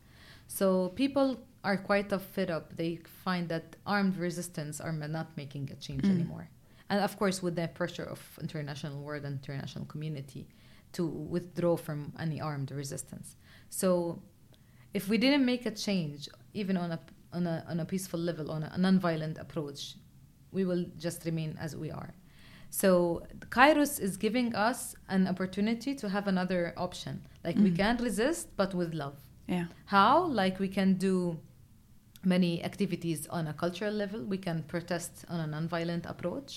So 0.48 0.90
people 0.90 1.40
are 1.64 1.76
quite 1.76 2.10
fed 2.20 2.50
up. 2.50 2.76
They 2.76 3.00
find 3.24 3.48
that 3.48 3.76
armed 3.84 4.16
resistance 4.16 4.80
are 4.80 4.92
not 4.92 5.36
making 5.36 5.70
a 5.72 5.76
change 5.76 6.02
Mm. 6.04 6.10
anymore. 6.16 6.48
And 6.88 7.00
of 7.00 7.16
course, 7.18 7.42
with 7.42 7.56
the 7.56 7.66
pressure 7.68 8.04
of 8.04 8.20
international 8.40 9.02
world 9.02 9.24
and 9.24 9.34
international 9.40 9.86
community 9.86 10.46
to 10.92 11.04
withdraw 11.06 11.76
from 11.76 12.12
any 12.18 12.40
armed 12.40 12.70
resistance. 12.70 13.36
So 13.70 14.22
if 14.94 15.08
we 15.08 15.18
didn't 15.18 15.44
make 15.44 15.66
a 15.66 15.72
change, 15.72 16.28
even 16.54 16.76
on 16.76 16.92
a 16.92 17.00
on 17.36 17.46
a 17.54 17.56
on 17.72 17.76
a 17.80 17.84
peaceful 17.92 18.20
level, 18.30 18.46
on 18.56 18.62
a 18.76 18.78
non-violent 18.86 19.36
approach, 19.44 19.80
we 20.56 20.62
will 20.70 20.84
just 21.06 21.18
remain 21.30 21.50
as 21.66 21.70
we 21.84 21.88
are. 22.00 22.12
So 22.70 22.90
Kairos 23.56 24.00
is 24.06 24.12
giving 24.26 24.48
us 24.68 24.78
an 25.16 25.22
opportunity 25.32 25.92
to 26.02 26.06
have 26.14 26.26
another 26.34 26.62
option. 26.86 27.14
Like 27.46 27.56
we 27.66 27.70
Mm. 27.70 27.76
can 27.82 27.94
resist, 28.08 28.46
but 28.60 28.70
with 28.80 28.90
love. 29.02 29.16
Yeah. 29.56 29.66
How? 29.96 30.14
Like 30.42 30.56
we 30.64 30.68
can 30.78 30.90
do 31.08 31.16
many 32.34 32.52
activities 32.70 33.20
on 33.38 33.46
a 33.46 33.54
cultural 33.64 33.94
level. 34.02 34.20
We 34.34 34.38
can 34.38 34.58
protest 34.74 35.12
on 35.32 35.38
a 35.46 35.46
non-violent 35.46 36.04
approach 36.06 36.50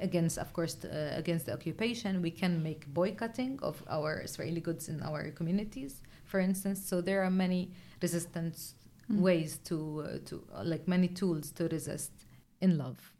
against, 0.00 0.36
of 0.44 0.52
course, 0.52 0.74
uh, 0.84 1.14
against 1.22 1.46
the 1.46 1.52
occupation. 1.58 2.10
We 2.28 2.32
can 2.42 2.52
make 2.68 2.80
boycotting 3.00 3.52
of 3.62 3.76
our 3.88 4.20
Israeli 4.28 4.60
goods 4.68 4.88
in 4.88 5.02
our 5.08 5.30
communities, 5.38 5.92
for 6.24 6.40
instance. 6.40 6.78
So 6.90 7.00
there 7.00 7.20
are 7.26 7.30
many 7.30 7.62
resistance 8.02 8.74
Mm. 9.10 9.20
ways 9.20 9.58
to 9.64 10.04
uh, 10.06 10.18
to 10.26 10.42
uh, 10.54 10.62
like 10.64 10.86
many 10.86 11.08
tools 11.08 11.50
to 11.52 11.66
resist 11.68 12.12
in 12.60 12.78
love. 12.78 13.12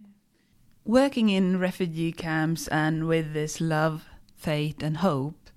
Working 0.85 1.28
in 1.28 1.59
refugee 1.59 2.12
camps 2.12 2.68
and 2.68 3.09
with 3.09 3.32
this 3.32 3.61
love, 3.61 4.09
faith, 4.37 4.82
and 4.82 4.99
hope, 4.99 5.50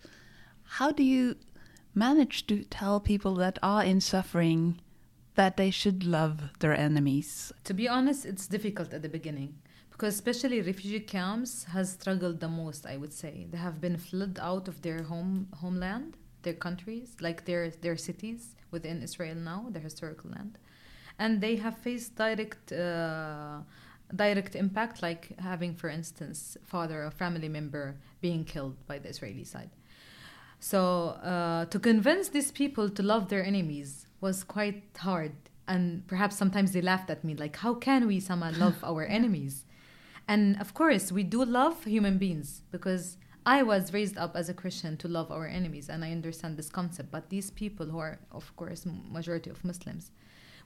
how 0.78 0.92
do 0.92 1.04
you 1.04 1.36
manage 1.94 2.48
to 2.48 2.64
tell 2.64 3.00
people 3.00 3.36
that 3.36 3.60
are 3.62 3.84
in 3.84 4.02
suffering 4.02 4.80
that 5.36 5.56
they 5.56 5.70
should 5.70 6.04
love 6.04 6.50
their 6.60 6.76
enemies? 6.76 7.54
To 7.66 7.74
be 7.74 7.88
honest, 7.88 8.26
it's 8.26 8.48
difficult 8.48 8.94
at 8.94 9.04
the 9.04 9.10
beginning 9.10 9.54
because 9.92 10.16
especially 10.16 10.62
refugee 10.62 11.00
camps 11.00 11.66
has 11.66 11.92
struggled 11.92 12.40
the 12.40 12.48
most. 12.50 12.86
I 12.88 12.98
would 12.98 13.14
say 13.14 13.46
they 13.52 13.60
have 13.60 13.80
been 13.80 13.98
flooded 13.98 14.40
out 14.40 14.68
of 14.68 14.82
their 14.82 15.04
home 15.04 15.48
homeland, 15.62 16.18
their 16.44 16.54
countries, 16.54 17.16
like 17.20 17.46
their 17.46 17.70
their 17.70 17.98
cities 17.98 18.56
within 18.72 19.02
Israel 19.02 19.36
now, 19.36 19.68
their 19.70 19.82
historical 19.82 20.32
land, 20.32 20.58
and 21.20 21.42
they 21.42 21.56
have 21.58 21.78
faced 21.78 22.16
direct. 22.16 22.72
Uh, 22.72 23.60
direct 24.16 24.56
impact 24.56 25.02
like 25.02 25.32
having 25.40 25.74
for 25.74 25.90
instance 25.90 26.56
father 26.64 27.04
or 27.04 27.10
family 27.10 27.50
member 27.50 27.96
being 28.22 28.44
killed 28.44 28.76
by 28.86 29.00
the 29.00 29.10
israeli 29.10 29.44
side. 29.44 29.72
So 30.60 31.20
uh, 31.24 31.66
to 31.66 31.80
convince 31.80 32.30
these 32.30 32.52
people 32.52 32.90
to 32.90 33.04
love 33.04 33.30
their 33.30 33.44
enemies 33.44 34.08
was 34.22 34.44
quite 34.44 34.84
hard. 34.98 35.34
And 35.68 36.08
perhaps 36.08 36.38
sometimes 36.38 36.72
they 36.72 36.82
laughed 36.82 37.10
at 37.10 37.24
me 37.24 37.36
like 37.36 37.58
how 37.58 37.74
can 37.74 38.08
we 38.08 38.20
somehow 38.20 38.52
love 38.58 38.78
our 38.84 39.04
enemies? 39.04 39.66
And 40.28 40.60
of 40.62 40.74
course 40.74 41.12
we 41.12 41.24
do 41.24 41.44
love 41.44 41.84
human 41.84 42.18
beings 42.18 42.62
because 42.72 43.18
i 43.46 43.62
was 43.62 43.94
raised 43.94 44.18
up 44.18 44.36
as 44.36 44.50
a 44.50 44.54
christian 44.54 44.98
to 44.98 45.08
love 45.08 45.32
our 45.32 45.48
enemies 45.48 45.90
and 45.90 46.04
i 46.04 46.12
understand 46.12 46.58
this 46.58 46.70
concept 46.70 47.12
but 47.12 47.30
these 47.30 47.52
people 47.52 47.86
who 47.86 48.00
are 48.00 48.20
of 48.32 48.56
course 48.56 48.86
majority 48.86 49.50
of 49.50 49.64
muslims 49.64 50.12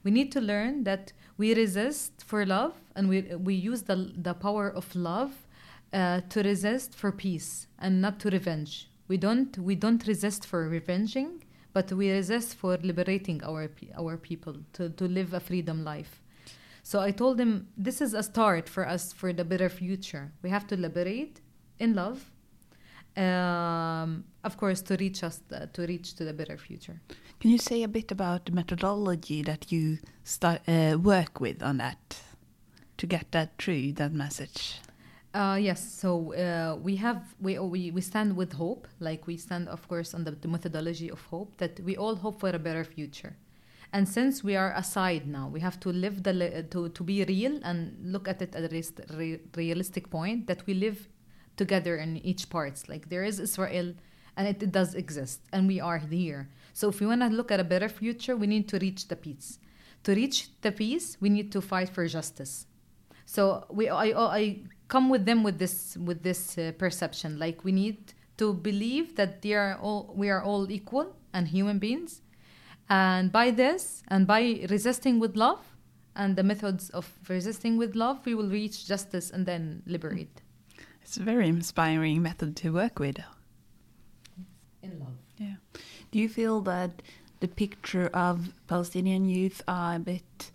we 0.04 0.10
need 0.10 0.30
to 0.32 0.40
learn 0.40 0.84
that 0.84 1.12
we 1.36 1.54
resist 1.54 2.24
for 2.24 2.46
love 2.46 2.74
and 2.94 3.08
we, 3.08 3.22
we 3.22 3.54
use 3.54 3.82
the, 3.82 4.12
the 4.16 4.34
power 4.34 4.70
of 4.70 4.94
love 4.94 5.46
uh, 5.92 6.20
to 6.28 6.42
resist 6.42 6.94
for 6.94 7.10
peace 7.10 7.66
and 7.78 8.00
not 8.00 8.20
to 8.20 8.30
revenge. 8.30 8.90
We 9.08 9.16
don't 9.16 9.56
we 9.58 9.74
don't 9.74 10.06
resist 10.06 10.46
for 10.46 10.68
revenging 10.68 11.44
but 11.72 11.92
we 11.92 12.10
resist 12.10 12.54
for 12.56 12.76
liberating 12.78 13.42
our 13.42 13.70
our 13.96 14.16
people 14.16 14.56
to, 14.74 14.90
to 14.90 15.04
live 15.06 15.32
a 15.32 15.40
freedom 15.40 15.84
life. 15.84 16.22
So 16.82 17.00
i 17.00 17.10
told 17.10 17.40
him 17.40 17.68
this 17.76 18.00
is 18.00 18.14
a 18.14 18.22
start 18.22 18.68
for 18.68 18.86
us 18.86 19.12
for 19.12 19.32
the 19.32 19.44
better 19.44 19.68
future. 19.68 20.32
We 20.42 20.50
have 20.50 20.66
to 20.68 20.76
liberate 20.76 21.40
in 21.78 21.94
love 21.94 22.30
um, 23.16 24.24
of 24.44 24.56
course 24.56 24.82
to 24.82 24.96
reach 24.96 25.22
us 25.24 25.42
uh, 25.52 25.66
to 25.72 25.86
reach 25.86 26.14
to 26.14 26.24
the 26.24 26.32
better 26.32 26.56
future. 26.56 27.00
Can 27.40 27.50
you 27.50 27.58
say 27.58 27.82
a 27.82 27.88
bit 27.88 28.10
about 28.10 28.46
the 28.46 28.52
methodology 28.52 29.42
that 29.42 29.70
you 29.70 29.98
start, 30.24 30.60
uh, 30.68 30.98
work 31.00 31.40
with 31.40 31.62
on 31.62 31.78
that 31.78 32.20
to 32.96 33.06
get 33.06 33.30
that 33.30 33.50
through, 33.58 33.92
that 33.92 34.12
message? 34.12 34.80
Uh, 35.34 35.58
yes, 35.60 35.94
so 35.94 36.34
uh, 36.34 36.76
we 36.82 36.96
have 36.96 37.22
we, 37.40 37.58
we 37.58 37.90
we 37.90 38.00
stand 38.00 38.34
with 38.34 38.54
hope, 38.54 38.88
like 38.98 39.26
we 39.26 39.36
stand, 39.36 39.68
of 39.68 39.86
course, 39.86 40.14
on 40.14 40.24
the, 40.24 40.32
the 40.32 40.48
methodology 40.48 41.10
of 41.10 41.20
hope 41.26 41.56
that 41.58 41.78
we 41.80 41.96
all 41.96 42.16
hope 42.16 42.40
for 42.40 42.48
a 42.48 42.58
better 42.58 42.82
future, 42.82 43.36
and 43.92 44.08
since 44.08 44.42
we 44.42 44.56
are 44.56 44.72
aside 44.74 45.26
now, 45.28 45.46
we 45.46 45.60
have 45.60 45.78
to 45.80 45.90
live 45.90 46.22
the 46.22 46.66
to 46.70 46.88
to 46.88 47.04
be 47.04 47.24
real 47.24 47.60
and 47.62 47.94
look 48.02 48.26
at 48.26 48.40
it 48.42 48.54
at 48.54 48.72
a 48.72 49.16
re- 49.16 49.40
realistic 49.54 50.08
point 50.10 50.46
that 50.46 50.66
we 50.66 50.74
live 50.74 51.08
together 51.58 51.96
in 51.96 52.16
each 52.24 52.48
parts. 52.48 52.88
Like 52.88 53.10
there 53.10 53.24
is 53.24 53.38
Israel, 53.38 53.92
and 54.36 54.48
it, 54.48 54.62
it 54.62 54.72
does 54.72 54.94
exist, 54.94 55.40
and 55.52 55.68
we 55.68 55.80
are 55.80 55.98
here. 55.98 56.48
So 56.72 56.88
if 56.88 57.00
we 57.00 57.06
want 57.06 57.20
to 57.22 57.28
look 57.28 57.50
at 57.50 57.60
a 57.60 57.64
better 57.64 57.88
future, 57.88 58.36
we 58.36 58.46
need 58.46 58.68
to 58.68 58.78
reach 58.78 59.08
the 59.08 59.16
peace. 59.16 59.58
To 60.04 60.14
reach 60.14 60.48
the 60.62 60.72
peace, 60.72 61.18
we 61.20 61.28
need 61.28 61.52
to 61.52 61.60
fight 61.60 61.90
for 61.90 62.06
justice. 62.06 62.66
So 63.26 63.66
we, 63.68 63.90
I, 63.90 64.06
I 64.40 64.60
come 64.86 65.10
with 65.10 65.26
them 65.26 65.42
with 65.42 65.58
this 65.58 65.96
with 65.98 66.22
this 66.22 66.56
uh, 66.56 66.72
perception. 66.78 67.38
Like 67.38 67.64
we 67.64 67.72
need 67.72 68.14
to 68.38 68.54
believe 68.54 69.16
that 69.16 69.42
they 69.42 69.52
are 69.52 69.76
all 69.82 70.14
we 70.16 70.30
are 70.30 70.42
all 70.42 70.70
equal 70.70 71.16
and 71.34 71.48
human 71.48 71.78
beings, 71.78 72.22
And 72.88 73.30
by 73.30 73.50
this, 73.50 74.02
and 74.08 74.26
by 74.26 74.66
resisting 74.70 75.20
with 75.20 75.36
love, 75.36 75.60
and 76.16 76.36
the 76.36 76.42
methods 76.42 76.90
of 76.90 77.06
resisting 77.28 77.76
with 77.76 77.94
love, 77.94 78.24
we 78.24 78.34
will 78.34 78.48
reach 78.48 78.86
justice 78.86 79.30
and 79.30 79.44
then 79.44 79.82
liberate. 79.86 80.40
It's 81.08 81.16
a 81.16 81.22
very 81.22 81.48
inspiring 81.48 82.20
method 82.20 82.54
to 82.56 82.70
work 82.70 82.98
with. 82.98 83.16
In 84.82 85.00
love. 85.00 85.16
Yeah. 85.38 85.54
Do 86.10 86.18
you 86.18 86.28
feel 86.28 86.60
that 86.72 87.00
the 87.40 87.48
picture 87.48 88.08
of 88.12 88.52
Palestinian 88.66 89.26
youth 89.26 89.62
are 89.66 89.94
a 89.94 89.98
bit 89.98 90.50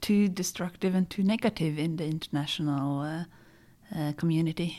too 0.00 0.28
destructive 0.28 0.94
and 0.94 1.10
too 1.10 1.24
negative 1.24 1.76
in 1.76 1.96
the 1.96 2.04
international 2.04 3.00
uh, 3.00 3.24
uh, 3.96 4.12
community? 4.12 4.78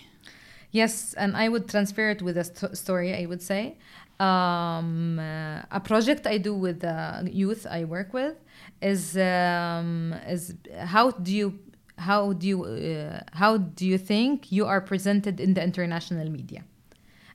Yes, 0.72 1.13
and 1.15 1.36
I 1.36 1.50
would 1.50 1.67
transfer 1.67 2.10
it 2.10 2.22
with 2.22 2.38
a 2.38 2.46
st- 2.46 2.77
story, 2.77 3.13
I 3.13 3.25
would 3.25 3.41
say. 3.41 3.75
Um, 4.22 5.19
uh, 5.19 5.63
a 5.69 5.81
project 5.84 6.25
I 6.25 6.38
do 6.38 6.53
with 6.53 6.79
the 6.79 7.29
youth 7.29 7.67
I 7.69 7.84
work 7.84 8.13
with 8.13 8.38
is 8.81 9.17
um, 9.17 10.15
is 10.25 10.55
how 10.77 11.12
do 11.12 11.36
you 11.36 11.60
how 11.98 12.34
do 12.34 12.48
you 12.48 12.63
uh, 12.63 13.20
how 13.34 13.58
do 13.58 13.86
you 13.86 13.98
think 13.98 14.51
you 14.51 14.66
are 14.66 14.82
presented 14.82 15.39
in 15.39 15.54
the 15.54 15.63
international 15.63 16.30
media, 16.30 16.63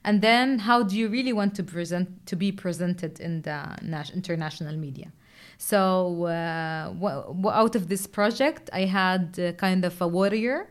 and 0.03 0.21
then 0.21 0.59
how 0.59 0.83
do 0.83 0.97
you 0.97 1.07
really 1.09 1.33
want 1.33 1.55
to 1.55 1.63
present 1.63 2.25
to 2.27 2.35
be 2.35 2.51
presented 2.51 3.19
in 3.19 3.41
the 3.41 3.77
international 4.13 4.77
media? 4.77 5.11
So 5.57 6.25
uh, 6.25 6.87
w- 6.87 7.23
w- 7.41 7.49
out 7.49 7.75
of 7.75 7.87
this 7.87 8.07
project, 8.07 8.69
I 8.73 8.85
had 8.85 9.39
uh, 9.39 9.51
kind 9.53 9.85
of 9.85 10.01
a 10.01 10.07
warrior 10.07 10.67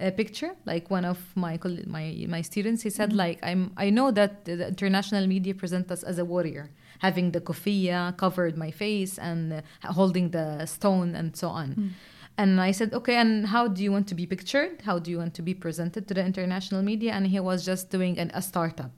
uh, 0.00 0.10
picture. 0.10 0.52
Like 0.64 0.90
one 0.90 1.04
of 1.04 1.18
my 1.34 1.58
my 1.86 2.26
my 2.28 2.42
students, 2.42 2.82
he 2.82 2.90
said, 2.90 3.12
like 3.12 3.38
I'm 3.42 3.72
I 3.76 3.90
know 3.90 4.10
that 4.12 4.44
the 4.44 4.68
international 4.68 5.26
media 5.26 5.54
present 5.54 5.90
us 5.90 6.02
as 6.02 6.18
a 6.18 6.24
warrior, 6.24 6.70
having 6.98 7.32
the 7.32 7.40
kofia 7.40 8.14
covered 8.16 8.56
my 8.56 8.70
face 8.70 9.18
and 9.18 9.52
uh, 9.52 9.60
holding 9.92 10.30
the 10.30 10.66
stone 10.66 11.14
and 11.14 11.36
so 11.36 11.48
on. 11.48 11.94
And 12.38 12.60
I 12.60 12.72
said, 12.72 12.92
okay, 12.92 13.16
and 13.16 13.46
how 13.46 13.66
do 13.68 13.82
you 13.82 13.90
want 13.90 14.06
to 14.08 14.14
be 14.14 14.26
pictured? 14.26 14.82
How 14.82 14.98
do 14.98 15.10
you 15.10 15.18
want 15.18 15.34
to 15.34 15.42
be 15.42 15.54
presented 15.54 16.06
to 16.08 16.14
the 16.14 16.24
international 16.24 16.82
media? 16.82 17.12
And 17.12 17.26
he 17.26 17.40
was 17.40 17.64
just 17.64 17.88
doing 17.90 18.18
an, 18.18 18.30
a 18.34 18.42
startup, 18.42 18.92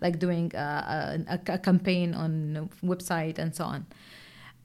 like 0.00 0.18
doing 0.18 0.50
a, 0.54 1.20
a, 1.28 1.38
a 1.52 1.58
campaign 1.58 2.14
on 2.14 2.56
a 2.56 2.86
website 2.86 3.38
and 3.38 3.54
so 3.54 3.64
on. 3.64 3.86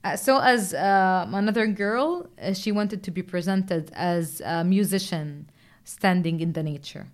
Uh, 0.03 0.15
so 0.15 0.39
as 0.39 0.73
uh, 0.73 1.27
another 1.33 1.67
girl, 1.67 2.27
uh, 2.41 2.53
she 2.53 2.71
wanted 2.71 3.03
to 3.03 3.11
be 3.11 3.21
presented 3.23 3.91
as 3.95 4.41
a 4.41 4.63
musician 4.63 5.49
standing 5.83 6.39
in 6.39 6.53
the 6.53 6.63
nature. 6.63 7.07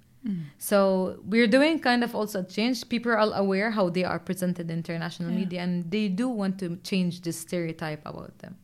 So 0.60 1.18
we're 1.26 1.48
doing 1.48 1.80
kind 1.80 2.04
of 2.04 2.14
also 2.14 2.42
a 2.42 2.44
change. 2.44 2.88
People 2.88 3.12
are 3.12 3.34
aware 3.34 3.72
how 3.72 3.90
they 3.90 4.04
are 4.04 4.20
presented 4.20 4.70
in 4.70 4.78
international 4.78 5.32
Yeah. 5.32 5.38
media, 5.42 5.62
and 5.64 5.90
they 5.90 6.10
do 6.10 6.30
want 6.30 6.60
to 6.60 6.68
change 6.84 7.22
this 7.22 7.38
stereotype 7.40 8.04
about 8.06 8.38
them. 8.38 8.56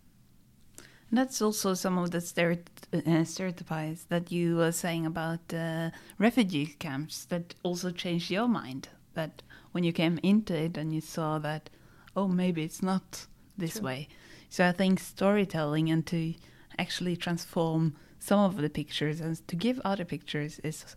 That's 1.12 1.42
also 1.42 1.74
some 1.74 1.98
of 1.98 2.12
the 2.12 2.18
uh, 2.18 3.24
stereotypes 3.24 4.04
that 4.04 4.32
you 4.32 4.58
were 4.58 4.74
saying 4.74 5.06
about 5.06 5.40
uh, 5.54 5.92
refugee 6.18 6.76
camps 6.80 7.26
that 7.26 7.56
also 7.64 7.92
changed 7.92 8.30
your 8.30 8.48
mind. 8.48 8.90
That 9.14 9.42
when 9.72 9.84
you 9.84 9.94
came 9.94 10.20
into 10.22 10.56
it 10.56 10.78
and 10.78 10.94
you 10.94 11.02
saw 11.02 11.40
that, 11.40 11.70
oh, 12.16 12.28
maybe 12.28 12.64
it's 12.64 12.84
not 12.84 13.26
this 13.58 13.76
True. 13.76 13.86
way. 13.86 14.08
So 14.50 14.68
I 14.68 14.72
think 14.74 15.00
storytelling 15.00 15.90
and 15.90 16.06
to 16.08 16.34
actually 16.78 17.16
transform 17.16 17.96
some 18.20 18.40
of 18.40 18.58
the 18.58 18.70
pictures 18.70 19.22
and 19.22 19.48
to 19.48 19.56
give 19.56 19.80
other 19.86 20.06
pictures 20.06 20.60
is 20.60 20.96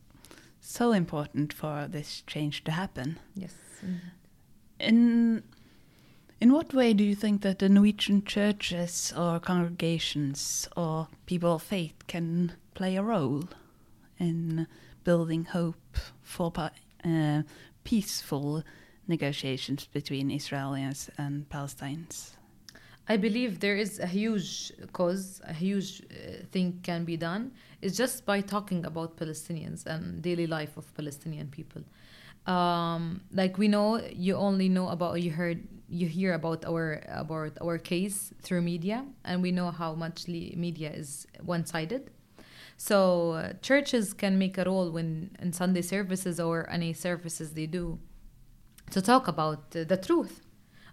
so 0.60 0.92
important 0.92 1.52
for 1.52 1.86
this 1.88 2.22
change 2.26 2.64
to 2.64 2.72
happen. 2.72 3.18
Yes. 3.34 3.54
In 4.78 5.42
in 6.40 6.52
what 6.52 6.72
way 6.72 6.94
do 6.94 7.04
you 7.04 7.14
think 7.14 7.42
that 7.42 7.58
the 7.58 7.68
Norwegian 7.68 8.24
churches 8.24 9.12
or 9.16 9.38
congregations 9.38 10.68
or 10.76 11.08
people 11.26 11.54
of 11.56 11.62
faith 11.62 12.06
can 12.06 12.52
play 12.74 12.96
a 12.96 13.02
role 13.02 13.44
in 14.18 14.66
building 15.04 15.44
hope 15.44 15.96
for 16.22 16.52
uh, 17.04 17.42
peaceful 17.84 18.62
negotiations 19.06 19.86
between 19.86 20.30
Israelis 20.30 21.10
and 21.18 21.48
Palestinians? 21.50 22.30
I 23.08 23.16
believe 23.16 23.60
there 23.60 23.76
is 23.76 23.98
a 23.98 24.06
huge 24.06 24.72
cause, 24.92 25.42
a 25.44 25.52
huge 25.52 26.02
uh, 26.02 26.44
thing 26.52 26.80
can 26.82 27.04
be 27.04 27.16
done. 27.16 27.52
It's 27.82 27.96
just 27.96 28.24
by 28.24 28.40
talking 28.40 28.86
about 28.86 29.16
Palestinians 29.16 29.84
and 29.84 30.22
daily 30.22 30.46
life 30.46 30.76
of 30.76 30.94
Palestinian 30.94 31.48
people. 31.48 31.82
Um, 32.46 33.22
like 33.32 33.58
we 33.58 33.68
know, 33.68 34.00
you 34.12 34.36
only 34.36 34.68
know 34.68 34.88
about 34.88 35.22
you 35.22 35.30
heard 35.30 35.66
you 35.88 36.06
hear 36.06 36.34
about 36.34 36.64
our 36.64 37.02
about 37.08 37.58
our 37.60 37.78
case 37.78 38.32
through 38.42 38.62
media, 38.62 39.04
and 39.24 39.42
we 39.42 39.52
know 39.52 39.70
how 39.70 39.94
much 39.94 40.28
media 40.28 40.90
is 40.90 41.26
one 41.44 41.66
sided. 41.66 42.10
So 42.76 43.32
uh, 43.32 43.52
churches 43.60 44.14
can 44.14 44.38
make 44.38 44.56
a 44.56 44.64
role 44.64 44.90
when 44.90 45.36
in 45.38 45.52
Sunday 45.52 45.82
services 45.82 46.40
or 46.40 46.68
any 46.70 46.94
services 46.94 47.52
they 47.52 47.66
do 47.66 47.98
to 48.90 49.02
talk 49.02 49.28
about 49.28 49.76
uh, 49.76 49.84
the 49.84 49.96
truth 49.96 50.40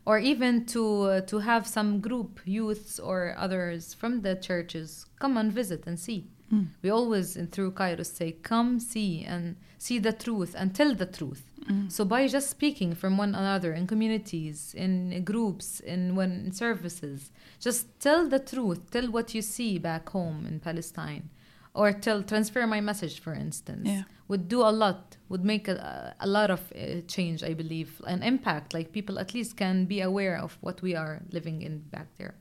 or 0.05 0.17
even 0.19 0.65
to 0.65 1.03
uh, 1.03 1.21
to 1.21 1.39
have 1.39 1.67
some 1.67 1.99
group 1.99 2.39
youths 2.45 2.99
or 2.99 3.35
others 3.37 3.93
from 3.93 4.21
the 4.21 4.35
churches 4.35 5.05
come 5.19 5.37
and 5.37 5.51
visit 5.51 5.85
and 5.87 5.99
see 5.99 6.29
Mm. 6.53 6.67
we 6.81 6.89
always 6.89 7.35
in 7.35 7.47
through 7.47 7.71
Kairos 7.71 8.11
say 8.19 8.31
come 8.51 8.79
see 8.79 9.23
and 9.33 9.55
see 9.77 9.99
the 9.99 10.13
truth 10.13 10.55
and 10.57 10.73
tell 10.73 10.93
the 10.95 11.05
truth 11.19 11.43
Mm. 11.69 11.91
so 11.91 12.05
by 12.05 12.27
just 12.27 12.49
speaking 12.49 12.95
from 12.95 13.17
one 13.17 13.35
another 13.35 13.73
in 13.73 13.85
communities 13.87 14.73
in 14.85 15.23
groups 15.25 15.81
in 15.93 16.15
when 16.15 16.31
in 16.45 16.51
services 16.53 17.19
just 17.59 17.81
tell 17.99 18.21
the 18.29 18.39
truth 18.39 18.79
tell 18.91 19.07
what 19.15 19.27
you 19.35 19.41
see 19.41 19.77
back 19.77 20.07
home 20.17 20.45
in 20.49 20.59
Palestine 20.61 21.25
or 21.73 21.91
tell 21.91 22.23
transfer 22.23 22.65
my 22.65 22.79
message 22.79 23.19
for 23.19 23.33
instance 23.33 23.85
Yeah. 23.89 24.03
would 24.29 24.47
do 24.47 24.59
a 24.61 24.71
lot 24.83 25.17
would 25.29 25.43
make 25.53 25.67
a, 25.67 26.15
a 26.21 26.27
lot 26.37 26.49
of 26.49 26.61
uh, 26.71 27.01
change 27.15 27.39
i 27.43 27.53
believe 27.53 27.89
an 28.13 28.23
impact 28.23 28.73
like 28.73 28.87
people 28.93 29.19
at 29.19 29.33
least 29.33 29.57
can 29.57 29.85
be 29.93 29.99
aware 29.99 30.37
of 30.45 30.57
what 30.61 30.81
we 30.81 30.95
are 30.95 31.15
living 31.37 31.61
in 31.67 31.73
back 31.95 32.07
there 32.19 32.35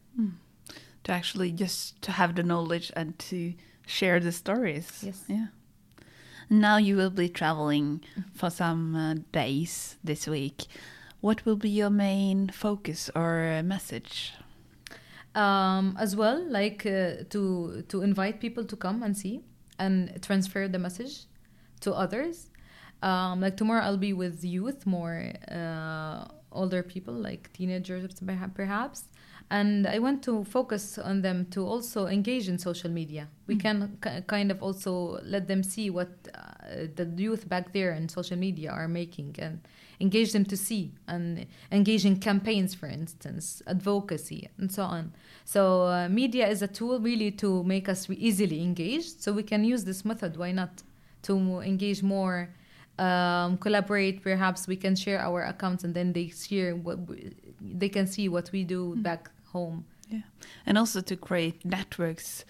To 1.07 1.12
actually 1.12 1.53
just 1.53 2.03
to 2.03 2.11
have 2.12 2.35
the 2.35 2.42
knowledge 2.42 2.88
and 2.97 3.09
to 3.31 3.37
share 3.87 4.20
the 4.20 4.33
stories. 4.33 5.03
Yes. 5.03 5.25
Yeah. 5.29 5.46
Now 6.51 6.77
you 6.77 6.96
will 6.96 7.11
be 7.11 7.29
traveling 7.29 8.03
for 8.35 8.51
some 8.51 8.94
uh, 8.94 9.14
days 9.33 9.96
this 10.05 10.29
week. 10.29 10.66
What 11.20 11.44
will 11.46 11.57
be 11.57 11.70
your 11.70 11.90
main 11.90 12.51
focus 12.51 13.11
or 13.16 13.62
message? 13.64 14.35
um, 15.37 15.96
as 16.01 16.16
well 16.16 16.42
like 16.51 16.85
uh, 16.87 17.22
to 17.29 17.85
to 17.88 18.03
invite 18.03 18.40
people 18.40 18.64
to 18.64 18.75
come 18.75 19.03
and 19.03 19.16
see 19.16 19.42
and 19.79 20.20
transfer 20.22 20.66
the 20.66 20.79
message 20.79 21.25
to 21.81 21.92
others 21.92 22.51
um, 23.03 23.40
like 23.40 23.57
tomorrow 23.57 23.83
i'll 23.85 23.99
be 23.99 24.14
with 24.14 24.42
youth 24.42 24.87
more 24.87 25.31
uh, 25.51 26.25
older 26.51 26.83
people 26.83 27.12
like 27.14 27.53
teenagers 27.53 28.18
perhaps 28.55 29.05
and 29.51 29.87
i 29.87 29.99
want 29.99 30.23
to 30.23 30.45
focus 30.45 30.99
on 30.99 31.23
them 31.23 31.47
to 31.51 31.65
also 31.65 32.07
engage 32.07 32.49
in 32.49 32.59
social 32.59 32.91
media. 32.91 33.29
We 33.47 33.57
can 33.57 33.97
k- 34.03 34.25
kind 34.27 34.51
of 34.51 34.63
also 34.63 35.21
let 35.23 35.47
them 35.47 35.63
see 35.63 35.89
what 35.91 36.09
uh, 36.35 36.87
the 36.97 37.05
youth 37.17 37.49
back 37.49 37.73
there 37.73 37.93
in 37.93 38.09
social 38.09 38.37
media 38.37 38.71
are 38.73 38.89
making 38.89 39.37
and 39.39 39.61
engage 40.01 40.33
them 40.33 40.45
to 40.47 40.57
see 40.57 40.93
and 41.07 41.47
engage 41.71 42.05
in 42.05 42.19
campaigns 42.19 42.75
for 42.75 42.87
instance 42.87 43.63
advocacy 43.67 44.49
and 44.59 44.71
so 44.73 44.83
on. 44.83 45.13
So 45.45 45.83
uh, 45.83 46.09
media 46.09 46.49
is 46.49 46.63
a 46.63 46.69
tool 46.69 46.99
really 46.99 47.31
to 47.33 47.63
make 47.63 47.89
us 47.89 48.09
re- 48.09 48.17
easily 48.17 48.63
engaged. 48.63 49.23
So 49.23 49.33
we 49.33 49.45
can 49.45 49.65
use 49.65 49.85
this 49.85 50.05
method. 50.05 50.37
Why 50.37 50.53
not? 50.53 50.83
To 51.23 51.61
engage 51.61 52.03
more 52.03 52.51
um, 52.99 53.59
collaborate. 53.59 54.23
Perhaps 54.23 54.67
we 54.67 54.77
can 54.77 54.95
share 54.97 55.21
our 55.21 55.43
accounts 55.43 55.85
and 55.85 55.95
then 55.95 56.13
they 56.13 56.29
share 56.29 56.77
what 56.77 56.99
we, 57.09 57.33
they 57.61 57.89
can 57.89 58.07
see 58.07 58.29
what 58.29 58.51
we 58.53 58.65
do 58.65 58.95
back 58.97 59.31
home 59.57 59.85
Yeah, 60.09 60.27
and 60.66 60.79
also 60.79 61.01
to 61.01 61.16
create 61.16 61.64
networks 61.64 62.45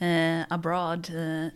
uh, 0.00 0.44
abroad. 0.50 1.10
Uh, 1.10 1.50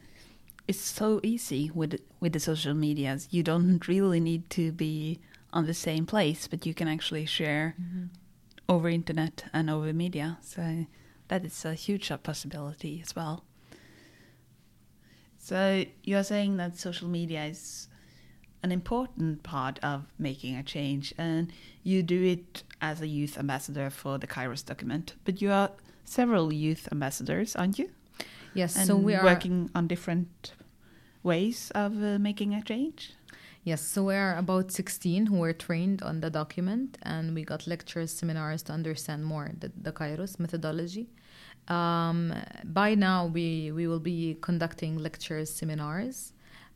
it's 0.67 0.85
so 1.01 1.21
easy 1.23 1.71
with 1.75 1.93
with 2.21 2.33
the 2.33 2.41
social 2.41 2.75
medias. 2.75 3.29
You 3.31 3.43
don't 3.43 3.89
really 3.89 4.21
need 4.21 4.43
to 4.51 4.73
be 4.73 5.19
on 5.53 5.67
the 5.67 5.75
same 5.75 6.05
place, 6.05 6.49
but 6.51 6.67
you 6.67 6.75
can 6.75 6.89
actually 6.89 7.27
share 7.27 7.75
over 8.69 8.89
internet 8.89 9.45
and 9.53 9.71
over 9.71 9.93
media. 9.93 10.39
So 10.43 10.87
that 11.29 11.45
is 11.45 11.65
a 11.65 11.75
huge 11.75 12.13
possibility 12.23 13.01
as 13.03 13.17
well. 13.17 13.45
So 15.39 15.85
you 16.05 16.17
are 16.17 16.25
saying 16.25 16.57
that 16.59 16.79
social 16.79 17.09
media 17.09 17.45
is 17.45 17.88
an 18.63 18.73
important 18.73 19.43
part 19.43 19.79
of 19.83 20.05
making 20.19 20.57
a 20.57 20.63
change, 20.63 21.15
and 21.17 21.53
you 21.83 22.03
do 22.03 22.23
it 22.23 22.63
as 22.81 23.01
a 23.01 23.07
youth 23.07 23.39
ambassador 23.39 23.91
for 23.91 24.19
the 24.19 24.27
Kairos 24.27 24.65
document. 24.65 25.15
But 25.25 25.41
you 25.41 25.51
are 25.51 25.71
several 26.05 26.53
youth 26.53 26.89
ambassadors, 26.91 27.55
aren't 27.55 27.79
you? 27.79 27.91
yes 28.55 28.77
And 28.77 28.87
so 28.87 28.97
we 28.97 29.15
are 29.15 29.25
working 29.25 29.71
on 29.75 29.87
different 29.87 30.53
ways 31.23 31.71
of 31.75 32.03
uh, 32.03 32.19
making 32.19 32.55
a 32.55 32.63
change. 32.63 33.13
Yes, 33.65 33.83
so 33.83 34.05
we 34.05 34.15
are 34.15 34.37
about 34.37 34.73
16 34.73 35.27
who 35.27 35.39
were 35.39 35.53
trained 35.53 36.03
on 36.03 36.21
the 36.21 36.31
document, 36.31 36.97
and 37.03 37.35
we 37.35 37.45
got 37.45 37.67
lectures, 37.67 38.11
seminars 38.11 38.63
to 38.65 38.73
understand 38.73 39.25
more 39.25 39.51
the, 39.59 39.71
the 39.81 39.93
Kairos 39.93 40.39
methodology. 40.39 41.11
Um, 41.67 42.35
by 42.65 42.95
now, 42.95 43.27
we, 43.27 43.71
we 43.73 43.87
will 43.87 44.01
be 44.01 44.39
conducting 44.41 44.97
lectures, 44.97 45.53
seminars, 45.53 46.33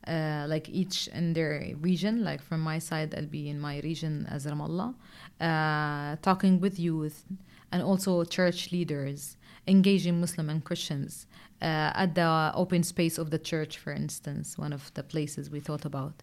uh, 0.07 0.45
like 0.47 0.69
each 0.69 1.07
in 1.09 1.33
their 1.33 1.73
region. 1.81 2.23
Like 2.23 2.41
from 2.41 2.61
my 2.61 2.79
side, 2.79 3.13
I'll 3.15 3.25
be 3.25 3.49
in 3.49 3.59
my 3.59 3.79
region 3.79 4.27
as 4.29 4.45
Ramallah, 4.45 4.93
uh, 5.41 6.15
talking 6.21 6.59
with 6.59 6.79
youth 6.79 7.25
and 7.71 7.81
also 7.81 8.23
church 8.23 8.71
leaders, 8.71 9.37
engaging 9.67 10.19
Muslim 10.19 10.49
and 10.49 10.63
Christians 10.63 11.27
uh, 11.63 11.91
at 11.95 12.13
the 12.13 12.51
open 12.55 12.83
space 12.83 13.17
of 13.17 13.29
the 13.29 13.39
church, 13.39 13.77
for 13.77 13.93
instance, 13.93 14.57
one 14.57 14.73
of 14.73 14.93
the 14.95 15.03
places 15.03 15.49
we 15.49 15.61
thought 15.61 15.85
about, 15.85 16.13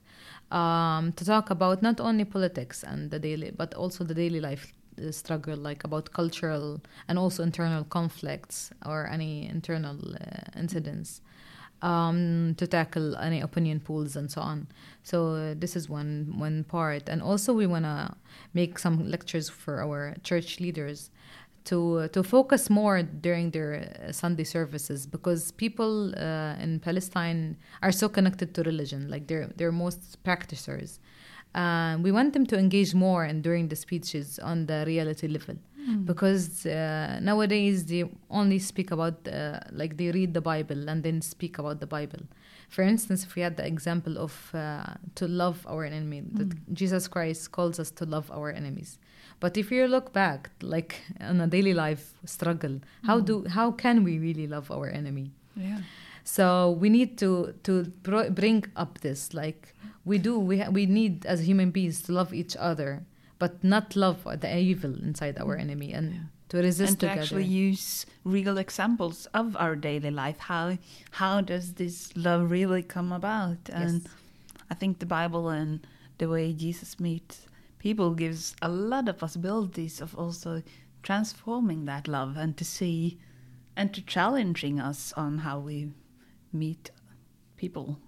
um, 0.50 1.12
to 1.14 1.24
talk 1.24 1.48
about 1.48 1.82
not 1.82 1.98
only 1.98 2.24
politics 2.24 2.84
and 2.84 3.10
the 3.10 3.18
daily, 3.18 3.50
but 3.50 3.72
also 3.74 4.04
the 4.04 4.14
daily 4.14 4.40
life 4.40 4.72
uh, 5.02 5.10
struggle, 5.10 5.56
like 5.56 5.82
about 5.82 6.12
cultural 6.12 6.80
and 7.08 7.18
also 7.18 7.42
internal 7.42 7.84
conflicts 7.84 8.70
or 8.84 9.08
any 9.08 9.48
internal 9.48 9.98
uh, 10.14 10.58
incidents. 10.58 11.22
Um, 11.82 12.54
to 12.58 12.66
tackle 12.66 13.16
any 13.16 13.40
opinion 13.40 13.80
pools 13.80 14.14
and 14.14 14.30
so 14.30 14.42
on. 14.42 14.66
So 15.02 15.34
uh, 15.34 15.54
this 15.56 15.76
is 15.76 15.88
one 15.88 16.34
one 16.36 16.64
part, 16.64 17.08
and 17.08 17.22
also 17.22 17.54
we 17.54 17.66
wanna 17.66 18.16
make 18.52 18.78
some 18.78 19.10
lectures 19.10 19.48
for 19.48 19.80
our 19.80 20.14
church 20.22 20.60
leaders 20.60 21.10
to 21.64 22.08
to 22.08 22.22
focus 22.22 22.70
more 22.70 23.02
during 23.02 23.50
their 23.50 23.72
uh, 23.74 24.12
Sunday 24.12 24.44
services 24.44 25.06
because 25.06 25.52
people 25.52 26.14
uh, 26.16 26.54
in 26.60 26.80
Palestine 26.80 27.56
are 27.82 27.92
so 27.92 28.08
connected 28.08 28.54
to 28.54 28.62
religion, 28.62 29.08
like 29.08 29.26
they're 29.26 29.48
they're 29.56 29.72
most 29.72 30.22
practitioners. 30.22 30.98
Uh, 31.54 31.98
we 32.00 32.12
want 32.12 32.32
them 32.32 32.46
to 32.46 32.56
engage 32.56 32.94
more 32.94 33.24
and 33.24 33.42
during 33.42 33.68
the 33.68 33.76
speeches 33.76 34.38
on 34.38 34.66
the 34.66 34.84
reality 34.86 35.26
level 35.26 35.56
because 36.04 36.66
uh, 36.66 37.18
nowadays 37.22 37.86
they 37.86 38.04
only 38.30 38.58
speak 38.58 38.90
about 38.90 39.26
uh, 39.28 39.60
like 39.72 39.96
they 39.96 40.10
read 40.10 40.34
the 40.34 40.40
Bible 40.40 40.88
and 40.88 41.02
then 41.02 41.20
speak 41.22 41.58
about 41.58 41.80
the 41.80 41.86
Bible. 41.86 42.20
For 42.68 42.82
instance, 42.82 43.24
if 43.24 43.34
we 43.34 43.42
had 43.42 43.56
the 43.56 43.66
example 43.66 44.16
of 44.18 44.54
uh, 44.54 44.94
to 45.16 45.26
love 45.26 45.66
our 45.66 45.84
enemy, 45.84 46.22
that 46.34 46.72
Jesus 46.72 47.08
Christ 47.08 47.50
calls 47.50 47.80
us 47.80 47.90
to 47.92 48.04
love 48.04 48.30
our 48.30 48.50
enemies. 48.50 48.98
But 49.40 49.56
if 49.56 49.70
you 49.72 49.88
look 49.88 50.12
back, 50.12 50.50
like 50.62 51.00
on 51.20 51.40
a 51.40 51.46
daily 51.46 51.74
life 51.74 52.14
struggle, 52.26 52.80
how 53.06 53.20
do 53.20 53.44
how 53.48 53.72
can 53.72 54.04
we 54.04 54.18
really 54.18 54.46
love 54.46 54.70
our 54.70 54.88
enemy? 54.88 55.32
Yeah. 55.56 55.78
So 56.24 56.72
we 56.78 56.88
need 56.90 57.18
to 57.18 57.54
to 57.64 57.84
bring 58.30 58.64
up 58.76 59.00
this 59.00 59.34
like 59.34 59.74
we 60.04 60.18
do 60.18 60.38
we 60.38 60.58
ha- 60.60 60.70
we 60.70 60.86
need 60.86 61.26
as 61.26 61.40
human 61.46 61.70
beings 61.70 62.02
to 62.02 62.12
love 62.12 62.32
each 62.34 62.56
other, 62.56 63.02
but 63.40 63.64
not 63.64 63.96
love 63.96 64.22
the 64.40 64.50
evil 64.56 64.94
inside 65.02 65.36
our 65.38 65.56
mm. 65.56 65.62
enemy 65.66 65.92
and 65.92 66.12
Yeah. 66.14 66.26
to 66.50 66.56
resist 66.58 66.90
and 66.90 67.00
to 67.00 67.06
together. 67.06 67.20
actually 67.22 67.48
use 67.68 68.06
real 68.22 68.56
examples 68.58 69.26
of 69.40 69.56
our 69.56 69.74
daily 69.74 70.12
life. 70.22 70.38
How 70.38 70.78
how 71.22 71.40
does 71.40 71.74
this 71.74 71.96
love 72.16 72.50
really 72.50 72.84
come 72.96 73.10
about? 73.20 73.60
And 73.72 74.02
Yes. 74.02 74.12
I 74.70 74.74
think 74.74 74.98
the 74.98 75.12
Bible 75.18 75.48
and 75.48 75.80
the 76.18 76.28
way 76.28 76.52
Jesus 76.52 77.00
meets 77.00 77.46
people 77.80 78.14
gives 78.14 78.54
a 78.60 78.68
lot 78.68 79.08
of 79.08 79.18
possibilities 79.18 80.00
of 80.00 80.14
also 80.14 80.62
transforming 81.02 81.86
that 81.86 82.06
love 82.06 82.36
and 82.36 82.56
to 82.56 82.64
see 82.64 83.18
and 83.74 83.94
to 83.94 84.02
challenging 84.02 84.78
us 84.78 85.12
on 85.16 85.38
how 85.38 85.58
we 85.58 85.88
meet 86.52 86.90
people, 87.56 87.98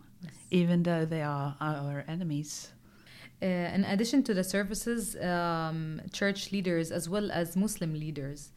even 0.51 0.83
though 0.83 1.07
they 1.07 1.23
are 1.23 1.57
our 1.61 2.05
enemies. 2.07 2.73
Uh, 3.43 3.75
in 3.75 3.85
addition 3.85 4.23
to 4.23 4.35
the 4.35 4.45
services, 4.45 5.17
um, 5.17 6.01
church 6.13 6.53
leaders 6.53 6.93
as 6.93 7.09
well 7.09 7.31
as 7.33 7.57
Muslim 7.57 7.93
leaders, 7.93 8.51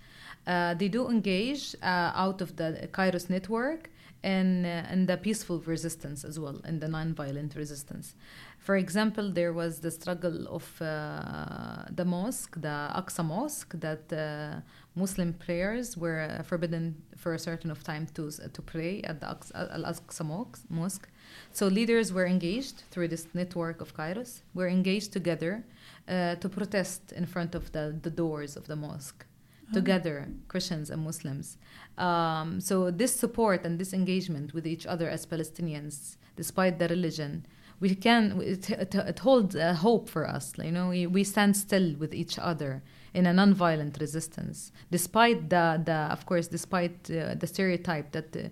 uh, 0.46 0.76
they 0.76 0.88
do 0.88 1.10
engage 1.10 1.76
uh, 1.82 2.12
out 2.14 2.40
of 2.42 2.56
the 2.58 2.88
Kairos 2.92 3.30
network 3.30 3.90
and 4.24 4.66
uh, 4.66 4.84
in 4.92 5.06
the 5.06 5.18
peaceful 5.18 5.60
resistance 5.66 6.24
as 6.24 6.40
well, 6.40 6.62
in 6.68 6.80
the 6.80 6.88
non-violent 6.88 7.56
resistance. 7.56 8.16
For 8.60 8.76
example, 8.76 9.32
there 9.32 9.54
was 9.54 9.80
the 9.80 9.92
struggle 9.92 10.48
of 10.48 10.82
uh, 10.82 11.86
the 11.92 12.06
mosque, 12.06 12.60
the 12.60 12.90
Aqsa 12.96 13.24
Mosque, 13.24 13.74
that 13.80 14.12
uh, 14.12 14.62
Muslim 14.96 15.34
prayers 15.34 15.98
were 15.98 16.22
uh, 16.22 16.42
forbidden 16.44 16.96
for 17.18 17.34
a 17.34 17.40
certain 17.40 17.70
of 17.70 17.84
time 17.84 18.08
to 18.16 18.32
to 18.32 18.62
pray 18.62 19.02
at 19.02 19.20
the 19.20 19.28
Al-Aqsa 19.28 20.24
Mosque- 20.24 20.70
Mosque. 20.70 21.10
So 21.52 21.68
leaders 21.68 22.14
were 22.14 22.26
engaged 22.26 22.84
through 22.92 23.10
this 23.10 23.28
network 23.34 23.82
of 23.82 23.94
Kairos. 23.94 24.42
Were 24.54 24.70
engaged 24.70 25.12
together 25.12 25.64
uh, 26.08 26.36
to 26.36 26.48
protest 26.50 27.12
in 27.12 27.26
front 27.26 27.56
of 27.56 27.72
the, 27.74 27.96
the 28.02 28.10
doors 28.10 28.56
of 28.56 28.68
the 28.68 28.76
mosque. 28.76 29.26
Together, 29.74 30.28
Christians 30.48 30.92
and 30.92 31.04
Muslims. 31.04 31.58
Um, 31.98 32.62
so 32.62 32.92
this 32.92 33.16
support 33.16 33.66
and 33.66 33.80
this 33.80 33.94
engagement 33.94 34.54
with 34.54 34.68
each 34.68 34.86
other 34.86 35.10
as 35.10 35.26
Palestinians, 35.26 36.18
despite 36.36 36.78
the 36.78 36.88
religion, 36.88 37.48
we 37.80 37.96
can 37.96 38.40
it, 38.42 38.70
it, 38.70 38.94
it 38.94 39.20
holds 39.20 39.56
hope 39.58 40.08
for 40.08 40.28
us. 40.28 40.54
You 40.64 40.72
know, 40.72 40.90
we, 40.90 41.08
we 41.08 41.24
stand 41.24 41.58
still 41.58 41.96
with 41.98 42.14
each 42.14 42.38
other 42.38 42.84
in 43.18 43.26
a 43.26 43.34
non-violent 43.42 43.94
resistance, 44.06 44.58
despite 44.98 45.40
the, 45.54 45.66
the 45.90 46.00
of 46.16 46.22
course, 46.30 46.48
despite 46.58 46.98
uh, 47.10 47.36
the 47.42 47.48
stereotype 47.48 48.08
that. 48.18 48.30
Uh, 48.36 48.50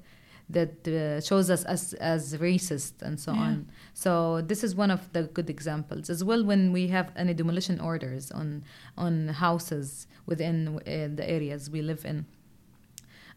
that 0.49 0.86
uh, 0.88 1.21
shows 1.30 1.47
us 1.56 1.63
as 1.76 1.82
as 2.13 2.21
racist 2.47 2.93
and 3.08 3.15
so 3.26 3.32
Yeah. 3.32 3.45
on. 3.47 3.56
So 4.04 4.12
this 4.52 4.62
is 4.67 4.71
one 4.84 4.91
of 4.97 5.02
the 5.15 5.23
good 5.38 5.49
examples 5.49 6.10
as 6.10 6.19
well. 6.28 6.41
When 6.52 6.73
we 6.78 6.84
have 6.97 7.08
any 7.23 7.34
demolition 7.41 7.78
orders 7.91 8.23
on 8.39 8.47
on 8.97 9.13
houses 9.45 9.88
within 10.32 10.56
uh, 10.67 10.80
the 11.19 11.26
areas 11.38 11.62
we 11.76 11.82
live 11.91 12.04
in, 12.12 12.17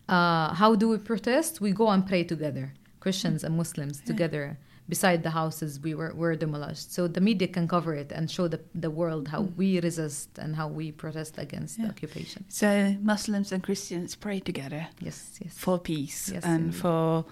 uh, 0.09 0.55
how 0.55 0.75
do 0.75 0.89
we 0.89 0.99
protest? 0.99 1.61
We 1.61 1.71
go 1.73 1.89
and 1.95 2.07
pray 2.07 2.25
together, 2.25 2.73
Christians 3.01 3.45
and 3.45 3.57
Muslims 3.57 3.97
Yeah. 4.01 4.07
together 4.13 4.59
beside 4.89 5.23
the 5.23 5.31
houses 5.31 5.81
we 5.81 5.95
were, 5.95 6.13
were 6.15 6.37
demolished. 6.37 6.93
So 6.93 7.09
the 7.09 7.21
media 7.21 7.49
can 7.49 7.67
cover 7.67 7.95
it 7.95 8.13
and 8.13 8.31
show 8.31 8.49
the, 8.49 8.61
the 8.75 8.91
world 8.91 9.29
how 9.29 9.43
mm. 9.43 9.57
we 9.57 9.81
resist 9.81 10.39
and 10.39 10.55
how 10.55 10.69
we 10.69 10.93
protest 10.93 11.39
against 11.39 11.81
the 11.81 11.89
occupation. 11.89 12.45
So 12.49 12.97
Muslims 13.01 13.53
and 13.53 13.63
Christians 13.63 14.15
pray 14.15 14.41
together. 14.41 14.89
Yes, 15.01 15.39
yes. 15.43 15.57
for 15.59 15.79
peace 15.79 16.31
Yes, 16.33 16.45
and 16.45 16.67
indeed. 16.67 16.81
for 16.81 17.25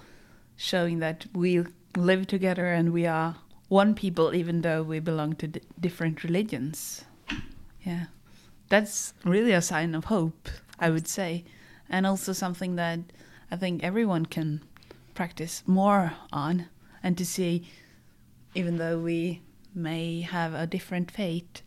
showing 0.57 0.99
that 0.99 1.27
we 1.33 1.65
live 1.97 2.27
together 2.27 2.67
and 2.67 2.93
we 2.93 3.07
are 3.07 3.37
one 3.69 3.95
people, 3.95 4.35
even 4.35 4.63
though 4.63 4.83
we 4.83 4.99
belong 4.99 5.35
to 5.37 5.49
d- 5.49 5.61
different 5.81 6.25
religions. 6.25 7.05
Yeah, 7.83 8.07
that's 8.69 9.15
really 9.25 9.53
a 9.53 9.63
sign 9.63 9.95
of 9.95 10.07
hope, 10.07 10.49
I 10.79 10.91
would 10.91 11.07
say, 11.07 11.45
and 11.89 12.07
also 12.07 12.33
something 12.33 12.77
that 12.77 13.01
I 13.51 13.57
think 13.57 13.83
everyone 13.83 14.27
can 14.27 14.63
practice 15.15 15.63
more 15.67 16.13
on 16.33 16.67
and 17.05 17.19
to 17.19 17.27
see, 17.27 17.69
even 18.55 18.79
though 18.79 18.99
we 18.99 19.43
may 19.75 20.23
have 20.23 20.55
a 20.55 20.67
different 20.67 21.11
fate, 21.11 21.61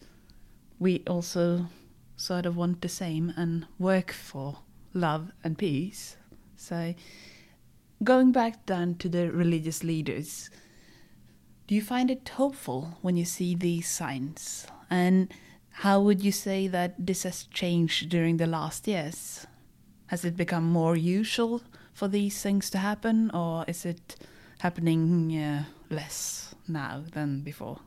we 0.80 1.04
also 1.06 1.68
sort 2.16 2.48
of 2.48 2.58
want 2.58 2.82
the 2.82 2.90
same 2.90 3.32
and 3.38 3.68
work 3.78 4.12
for 4.12 4.60
love 4.94 5.32
and 5.44 5.56
peace. 5.56 6.18
So, 6.56 6.96
going 8.04 8.32
back 8.32 8.66
then 8.66 8.96
to 8.96 9.08
the 9.08 9.32
religious 9.32 9.84
leaders, 9.84 10.50
do 11.68 11.76
you 11.76 11.84
find 11.84 12.10
it 12.10 12.30
hopeful 12.30 12.98
when 13.04 13.16
you 13.16 13.26
see 13.26 13.54
these 13.54 13.88
signs? 13.88 14.66
And 14.90 15.32
how 15.70 16.02
would 16.02 16.24
you 16.24 16.32
say 16.32 16.68
that 16.68 16.96
this 16.98 17.24
has 17.24 17.44
changed 17.44 18.10
during 18.10 18.38
the 18.38 18.48
last 18.48 18.88
years? 18.88 19.46
Has 20.08 20.26
it 20.26 20.36
become 20.36 20.64
more 20.64 20.96
usual 20.96 21.62
for 21.94 22.08
these 22.08 22.42
things 22.42 22.72
to 22.72 22.80
happen, 22.80 23.30
or 23.32 23.66
is 23.68 23.86
it 23.86 24.16
happening 24.60 25.38
uh, 25.38 25.64
less 25.90 26.56
now 26.68 27.04
than 27.14 27.42
before? 27.42 27.80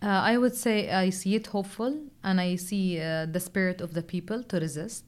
Uh, 0.00 0.06
I 0.06 0.38
would 0.38 0.54
say 0.54 0.90
I 0.90 1.10
see 1.10 1.34
it 1.34 1.48
hopeful 1.48 2.02
and 2.22 2.40
I 2.40 2.56
see 2.56 3.00
uh, 3.00 3.26
the 3.26 3.40
spirit 3.40 3.80
of 3.80 3.94
the 3.94 4.02
people 4.02 4.44
to 4.44 4.60
resist 4.60 5.04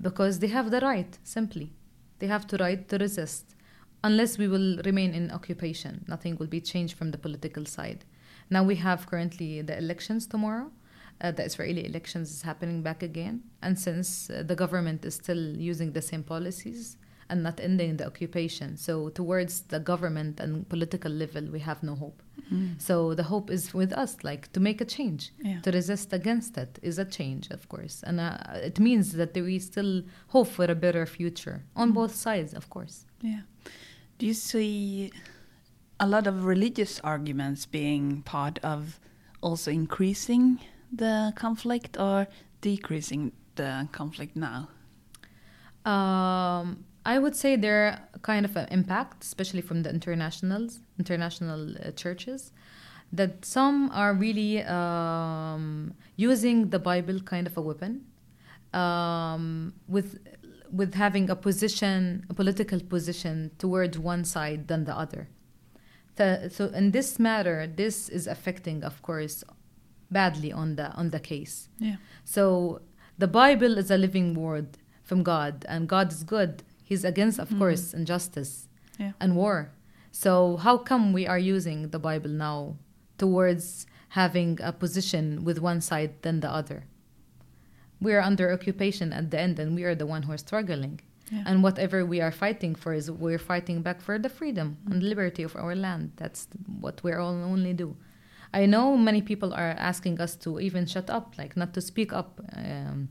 because 0.00 0.38
they 0.38 0.46
have 0.46 0.70
the 0.70 0.80
right, 0.80 1.18
simply. 1.24 1.72
They 2.20 2.28
have 2.28 2.46
the 2.46 2.58
right 2.58 2.88
to 2.88 2.98
resist. 2.98 3.56
Unless 4.04 4.38
we 4.38 4.48
will 4.48 4.80
remain 4.84 5.14
in 5.14 5.30
occupation, 5.30 6.04
nothing 6.06 6.36
will 6.36 6.46
be 6.46 6.60
changed 6.60 6.96
from 6.96 7.10
the 7.10 7.18
political 7.18 7.66
side. 7.66 8.04
Now 8.48 8.62
we 8.62 8.76
have 8.76 9.06
currently 9.06 9.62
the 9.62 9.76
elections 9.76 10.26
tomorrow. 10.26 10.70
Uh, 11.20 11.32
the 11.32 11.44
Israeli 11.44 11.84
elections 11.84 12.30
is 12.30 12.42
happening 12.42 12.82
back 12.82 13.02
again. 13.02 13.42
And 13.60 13.78
since 13.78 14.30
uh, 14.30 14.42
the 14.46 14.54
government 14.54 15.04
is 15.04 15.16
still 15.16 15.56
using 15.56 15.92
the 15.92 16.00
same 16.00 16.22
policies 16.22 16.96
and 17.30 17.42
not 17.42 17.60
ending 17.60 17.96
the 17.96 18.06
occupation, 18.06 18.76
so 18.76 19.08
towards 19.10 19.62
the 19.72 19.80
government 19.80 20.40
and 20.40 20.68
political 20.68 21.12
level, 21.12 21.44
we 21.50 21.60
have 21.60 21.82
no 21.82 21.94
hope. 21.94 22.22
So 22.78 23.14
the 23.14 23.22
hope 23.22 23.48
is 23.56 23.72
with 23.72 23.92
us, 23.92 24.12
like 24.24 24.50
to 24.54 24.60
make 24.60 24.80
a 24.80 24.84
change, 24.84 25.22
Yeah. 25.44 25.60
to 25.62 25.70
resist 25.70 26.12
against 26.12 26.58
it 26.58 26.78
is 26.82 26.98
a 26.98 27.04
change, 27.04 27.48
of 27.50 27.68
course, 27.68 28.02
and 28.02 28.18
uh, 28.18 28.38
it 28.68 28.80
means 28.80 29.12
that 29.12 29.34
we 29.36 29.58
still 29.60 30.02
hope 30.34 30.48
for 30.48 30.64
a 30.64 30.74
better 30.74 31.06
future 31.06 31.62
on 31.76 31.92
both 31.92 32.12
sides, 32.14 32.52
of 32.54 32.68
course. 32.68 33.06
Yeah. 33.22 33.42
Do 34.18 34.26
you 34.26 34.34
see 34.34 35.12
a 36.00 36.06
lot 36.08 36.26
of 36.26 36.44
religious 36.44 36.98
arguments 37.04 37.66
being 37.66 38.22
part 38.22 38.58
of 38.64 38.98
also 39.42 39.70
increasing 39.70 40.58
the 40.92 41.32
conflict 41.36 41.96
or 42.00 42.26
decreasing 42.62 43.30
the 43.54 43.86
conflict 43.92 44.34
now? 44.34 44.68
Um, 45.84 46.84
I 47.04 47.18
would 47.18 47.34
say 47.34 47.56
they're 47.56 47.98
kind 48.22 48.44
of 48.44 48.56
an 48.56 48.68
impact, 48.70 49.24
especially 49.24 49.62
from 49.62 49.82
the 49.82 49.90
internationals, 49.90 50.80
international 50.98 51.74
uh, 51.76 51.92
churches, 51.92 52.52
that 53.12 53.44
some 53.44 53.90
are 53.92 54.12
really 54.14 54.62
um, 54.62 55.94
using 56.16 56.70
the 56.70 56.78
Bible 56.78 57.20
kind 57.20 57.46
of 57.46 57.56
a 57.56 57.60
weapon, 57.60 58.04
um, 58.72 59.72
with 59.88 60.18
with 60.70 60.94
having 60.94 61.28
a 61.28 61.34
position, 61.34 62.24
a 62.30 62.34
political 62.34 62.78
position 62.78 63.50
toward 63.58 63.96
one 63.96 64.24
side 64.24 64.68
than 64.68 64.84
the 64.84 64.96
other. 64.96 65.28
The, 66.14 66.48
so 66.52 66.66
in 66.66 66.92
this 66.92 67.18
matter, 67.18 67.66
this 67.66 68.08
is 68.08 68.28
affecting, 68.28 68.84
of 68.84 69.02
course, 69.02 69.42
badly 70.10 70.52
on 70.52 70.76
the 70.76 70.92
on 70.92 71.10
the 71.10 71.20
case. 71.20 71.68
Yeah. 71.78 71.96
So 72.24 72.82
the 73.18 73.26
Bible 73.26 73.78
is 73.78 73.90
a 73.90 73.96
living 73.96 74.34
word 74.34 74.78
from 75.02 75.22
God, 75.22 75.64
and 75.68 75.88
God 75.88 76.12
is 76.12 76.22
good. 76.22 76.62
He's 76.90 77.04
against, 77.04 77.38
of 77.38 77.48
course, 77.60 77.84
injustice 78.00 78.52
Yeah. 78.98 79.12
and 79.22 79.30
war. 79.36 79.56
So 80.10 80.56
how 80.66 80.76
come 80.90 81.04
we 81.18 81.24
are 81.32 81.38
using 81.38 81.78
the 81.94 82.00
Bible 82.08 82.30
now 82.48 82.58
towards 83.16 83.86
having 84.20 84.58
a 84.70 84.72
position 84.72 85.44
with 85.46 85.58
one 85.70 85.80
side 85.80 86.12
than 86.24 86.40
the 86.40 86.50
other? 86.60 86.80
We 88.00 88.12
are 88.16 88.20
under 88.30 88.46
occupation 88.52 89.12
at 89.12 89.30
the 89.30 89.38
end, 89.46 89.58
and 89.60 89.76
we 89.76 89.84
are 89.84 89.94
the 89.94 90.06
one 90.14 90.22
who 90.24 90.32
are 90.32 90.38
struggling. 90.48 91.00
Yeah. 91.30 91.44
And 91.46 91.62
whatever 91.62 92.04
we 92.04 92.20
are 92.20 92.32
fighting 92.32 92.74
for 92.74 92.92
is 92.92 93.08
we're 93.08 93.38
fighting 93.52 93.82
back 93.82 94.00
for 94.00 94.18
the 94.18 94.28
freedom 94.28 94.68
and 94.90 95.00
liberty 95.02 95.44
of 95.44 95.54
our 95.54 95.76
land. 95.76 96.04
That's 96.16 96.48
what 96.80 96.96
we're 97.04 97.20
all 97.20 97.34
only 97.54 97.72
do. 97.72 97.96
I 98.52 98.66
know 98.66 98.96
many 98.96 99.22
people 99.22 99.54
are 99.54 99.74
asking 99.90 100.20
us 100.20 100.34
to 100.44 100.58
even 100.58 100.86
shut 100.86 101.08
up, 101.08 101.26
like 101.38 101.56
not 101.56 101.72
to 101.74 101.80
speak 101.80 102.12
up 102.12 102.40
um, 102.52 103.10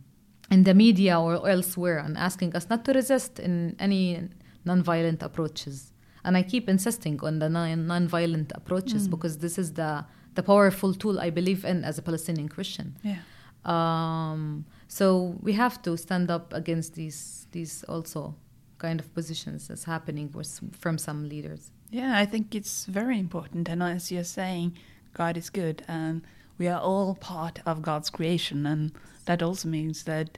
in 0.51 0.63
the 0.63 0.73
media 0.73 1.19
or 1.19 1.47
elsewhere, 1.47 1.99
and 1.99 2.17
asking 2.17 2.55
us 2.55 2.69
not 2.69 2.85
to 2.85 2.93
resist 2.93 3.39
in 3.39 3.75
any 3.79 4.29
nonviolent 4.65 5.21
approaches. 5.23 5.93
And 6.23 6.35
I 6.35 6.43
keep 6.43 6.67
insisting 6.67 7.19
on 7.21 7.39
the 7.39 7.49
non- 7.49 7.85
nonviolent 7.88 8.51
approaches 8.55 9.07
because 9.07 9.38
this 9.38 9.57
is 9.57 9.73
the 9.73 10.05
the 10.35 10.43
powerful 10.43 10.93
tool 10.93 11.19
I 11.19 11.29
believe 11.31 11.65
in 11.65 11.83
as 11.83 11.97
a 11.97 12.01
Palestinian 12.01 12.49
Christian. 12.49 12.95
Yeah. 13.03 13.21
Um, 13.65 14.65
so 14.88 15.35
we 15.41 15.53
have 15.53 15.81
to 15.81 15.97
stand 15.97 16.29
up 16.31 16.53
against 16.53 16.93
these 16.93 17.47
these 17.51 17.83
also 17.85 18.35
kind 18.77 18.99
of 18.99 19.13
positions 19.13 19.67
that's 19.67 19.83
happening 19.83 20.31
with, 20.33 20.59
from 20.71 20.97
some 20.97 21.27
leaders. 21.27 21.71
Yeah, 21.91 22.17
I 22.17 22.25
think 22.25 22.55
it's 22.55 22.85
very 22.85 23.19
important. 23.19 23.67
And 23.67 23.83
as 23.83 24.12
you're 24.12 24.23
saying, 24.23 24.77
God 25.13 25.38
is 25.38 25.49
good 25.49 25.83
and 25.88 26.21
we 26.60 26.67
are 26.67 26.80
all 26.80 27.15
part 27.15 27.60
of 27.65 27.82
God's 27.82 28.12
creation. 28.12 28.67
And 28.67 28.91
that 29.26 29.41
also 29.41 29.67
means 29.67 30.04
that 30.04 30.38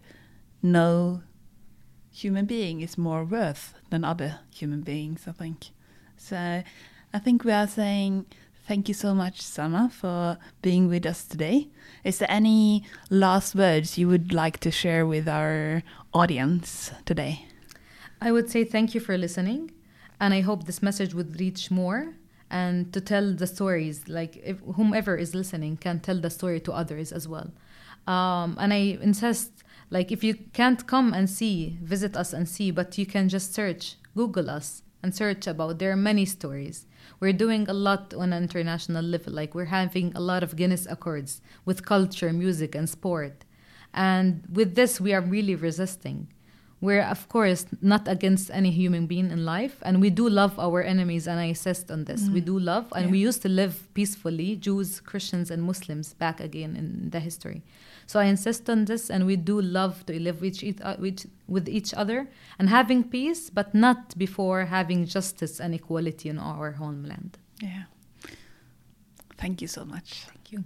no 0.62 1.24
human 2.12 2.46
being 2.46 2.80
is 2.80 2.98
more 2.98 3.26
worth 3.26 3.74
than 3.90 4.06
other 4.06 4.40
human 4.54 4.82
beings, 4.82 5.26
I 5.28 5.32
think. 5.32 5.72
So 6.16 6.64
I 7.14 7.20
think 7.20 7.44
we 7.44 7.52
are 7.52 7.68
saying 7.68 8.28
thank 8.68 8.88
you 8.88 8.94
so 8.94 9.14
much, 9.14 9.42
Sama, 9.42 9.90
for 9.92 10.38
being 10.62 10.88
with 10.88 11.06
us 11.06 11.26
today. 11.26 11.68
Is 12.04 12.20
there 12.20 12.32
any 12.32 12.86
last 13.10 13.56
words 13.56 13.98
you 13.98 14.08
would 14.08 14.32
like 14.32 14.60
to 14.60 14.72
share 14.72 15.06
with 15.06 15.28
our 15.28 15.84
audience 16.14 16.92
today? 17.06 17.48
I 18.22 18.32
would 18.32 18.52
say 18.52 18.64
thank 18.64 18.94
you 18.94 19.02
for 19.02 19.18
listening, 19.18 19.72
and 20.20 20.34
I 20.34 20.42
hope 20.42 20.66
this 20.66 20.84
message 20.84 21.16
would 21.16 21.40
reach 21.40 21.72
more 21.72 22.14
and 22.52 22.92
to 22.94 23.02
tell 23.02 23.34
the 23.34 23.48
stories. 23.48 24.08
Like 24.08 24.38
if 24.44 24.60
whomever 24.76 25.16
is 25.16 25.34
listening 25.34 25.78
can 25.78 26.02
tell 26.02 26.20
the 26.20 26.30
story 26.30 26.60
to 26.60 26.74
others 26.74 27.12
as 27.12 27.28
well. 27.28 27.52
Um, 28.06 28.58
and 28.60 28.74
I 28.74 29.00
insist, 29.02 29.64
like 29.90 30.12
if 30.12 30.24
you 30.24 30.36
can't 30.54 30.86
come 30.86 31.14
and 31.14 31.30
see, 31.30 31.78
visit 31.82 32.16
us 32.16 32.34
and 32.34 32.48
see, 32.48 32.70
but 32.70 32.98
you 32.98 33.06
can 33.06 33.30
just 33.30 33.54
search, 33.54 33.96
Google 34.16 34.50
us, 34.50 34.84
and 35.02 35.16
search 35.16 35.48
about. 35.48 35.80
There 35.80 35.92
are 35.92 35.96
many 35.96 36.26
stories. 36.26 36.86
We're 37.22 37.34
doing 37.34 37.70
a 37.70 37.74
lot 37.74 38.14
on 38.14 38.34
an 38.34 38.44
international 38.44 39.04
level. 39.04 39.34
Like 39.34 39.56
we're 39.56 39.66
having 39.66 40.12
a 40.14 40.20
lot 40.20 40.44
of 40.44 40.56
Guinness 40.56 40.86
Accords 40.90 41.42
with 41.64 41.86
culture, 41.86 42.34
music, 42.34 42.76
and 42.76 42.90
sport. 42.90 43.46
And 43.94 44.44
with 44.52 44.76
this, 44.76 45.00
we 45.00 45.14
are 45.14 45.22
really 45.22 45.56
resisting. 45.56 46.28
We're, 46.82 47.04
of 47.04 47.30
course, 47.30 47.67
not 47.80 48.08
against 48.08 48.50
any 48.50 48.72
human 48.72 49.06
being 49.06 49.30
in 49.30 49.46
life, 49.46 49.78
and 49.84 50.02
we 50.02 50.10
do 50.10 50.28
love 50.28 50.58
our 50.58 50.82
enemies, 50.82 51.28
and 51.28 51.39
I 51.39 51.44
insist 51.44 51.91
on 51.91 52.06
this. 52.06 52.28
We 52.28 52.41
do 52.41 52.58
love, 52.58 52.91
and 52.96 53.12
we 53.12 53.20
used 53.20 53.44
to 53.44 53.50
live 53.50 53.88
peacefully, 53.94 54.56
Jews, 54.56 55.00
Christians, 55.00 55.52
and 55.52 55.62
Muslims, 55.62 56.15
back 56.15 56.39
again 56.39 56.76
in 56.76 57.12
the 57.12 57.20
history. 57.20 57.62
So 58.08 58.20
I 58.20 58.26
insist 58.26 58.67
on 58.67 58.86
this, 58.86 59.12
and 59.12 59.28
we 59.28 59.36
do 59.36 59.62
love 59.62 60.06
to 60.08 60.20
live 60.20 60.41
with 60.41 60.63
each, 60.63 60.82
uh, 60.82 60.96
with, 60.98 61.30
with 61.48 61.70
each 61.70 61.94
other 61.94 62.28
and 62.58 62.67
having 62.67 63.04
peace, 63.04 63.52
but 63.52 63.76
not 63.76 64.17
before 64.17 64.65
having 64.65 65.06
justice 65.06 65.60
and 65.60 65.76
equality 65.76 66.30
in 66.30 66.39
our 66.39 66.72
homeland. 66.72 67.38
Yeah. 67.62 67.84
Thank 69.38 69.62
you 69.62 69.67
so 69.67 69.86
much. 69.86 70.26
Thank 70.26 70.52
you. 70.52 70.63